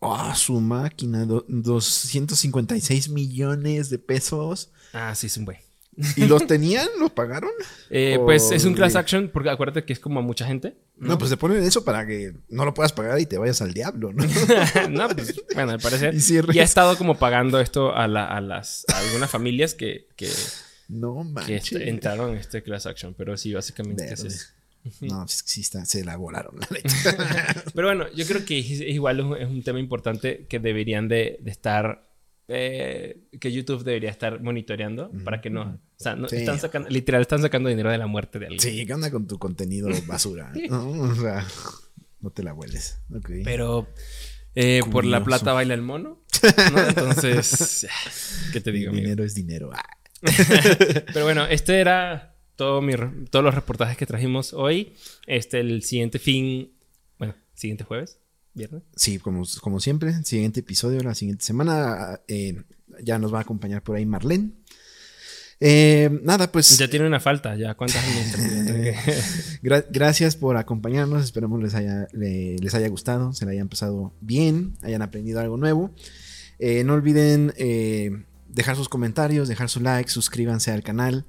[0.00, 4.70] Ah, su máquina, do- 256 millones de pesos.
[4.92, 5.58] Ah, sí, es un güey.
[6.16, 6.86] ¿Y los tenían?
[6.98, 7.50] ¿Los pagaron?
[7.90, 10.76] Eh, pues es un class action, porque acuérdate que es como a mucha gente.
[10.98, 13.72] No, pues te ponen eso para que no lo puedas pagar y te vayas al
[13.72, 14.24] diablo, ¿no?
[14.90, 16.14] no, pues, bueno, al parecer.
[16.14, 19.74] Y si Y ha estado como pagando esto a, la- a las a algunas familias
[19.74, 20.28] que, que,
[20.88, 21.72] No que manches.
[21.72, 23.14] entraron en este class action.
[23.14, 24.46] Pero sí, básicamente es eso.
[25.00, 27.64] No, pues sí está, se la volaron, la neta.
[27.74, 31.08] Pero bueno, yo creo que es, es igual un- es un tema importante que deberían
[31.08, 32.05] de, de estar.
[32.48, 35.62] Eh, que YouTube debería estar monitoreando para que no.
[35.62, 36.36] O sea, no- Sí.
[36.36, 38.60] están sacando, literal, están sacando dinero de la muerte de alguien.
[38.60, 40.52] Sí, ¿qué onda con tu contenido basura?
[40.68, 41.46] No, o sea,
[42.20, 43.00] no te la hueles.
[43.44, 43.88] Pero
[44.54, 46.22] eh, por la plata baila el mono.
[46.72, 46.78] ¿no?
[46.86, 47.86] Entonces,
[48.52, 49.02] ¿qué te digo, amigo?
[49.04, 49.70] dinero es dinero.
[49.74, 49.82] Ah.
[51.12, 52.94] Pero bueno, este era todo mi,
[53.30, 54.94] todos los reportajes que trajimos hoy.
[55.26, 56.72] Este, el siguiente fin,
[57.18, 58.18] bueno, siguiente jueves,
[58.56, 58.82] viernes.
[58.96, 62.62] Sí, como, como siempre, siguiente episodio, la siguiente semana, eh,
[63.02, 64.50] ya nos va a acompañar por ahí Marlene.
[65.58, 67.74] Eh, nada, pues Ya tiene una falta, ya.
[67.74, 68.04] ¿Cuántas
[69.62, 74.12] gra- gracias por acompañarnos, esperamos les haya, le- les haya gustado, se la hayan pasado
[74.20, 75.94] bien, hayan aprendido algo nuevo.
[76.58, 78.10] Eh, no olviden eh,
[78.48, 81.24] dejar sus comentarios, dejar su like, suscríbanse al canal.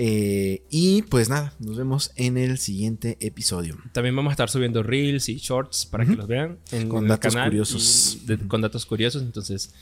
[0.00, 3.76] Eh, y pues nada, nos vemos en el siguiente episodio.
[3.92, 7.34] También vamos a estar subiendo reels y shorts para que los vean en Con datos
[7.34, 8.18] canal curiosos.
[8.24, 9.22] de- con datos curiosos.
[9.22, 9.74] Entonces,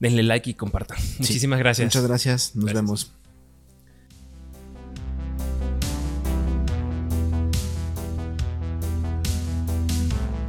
[0.00, 0.98] denle like y compartan.
[1.20, 1.86] Muchísimas gracias.
[1.86, 2.82] Muchas gracias, nos Gracias.
[2.84, 3.12] vemos.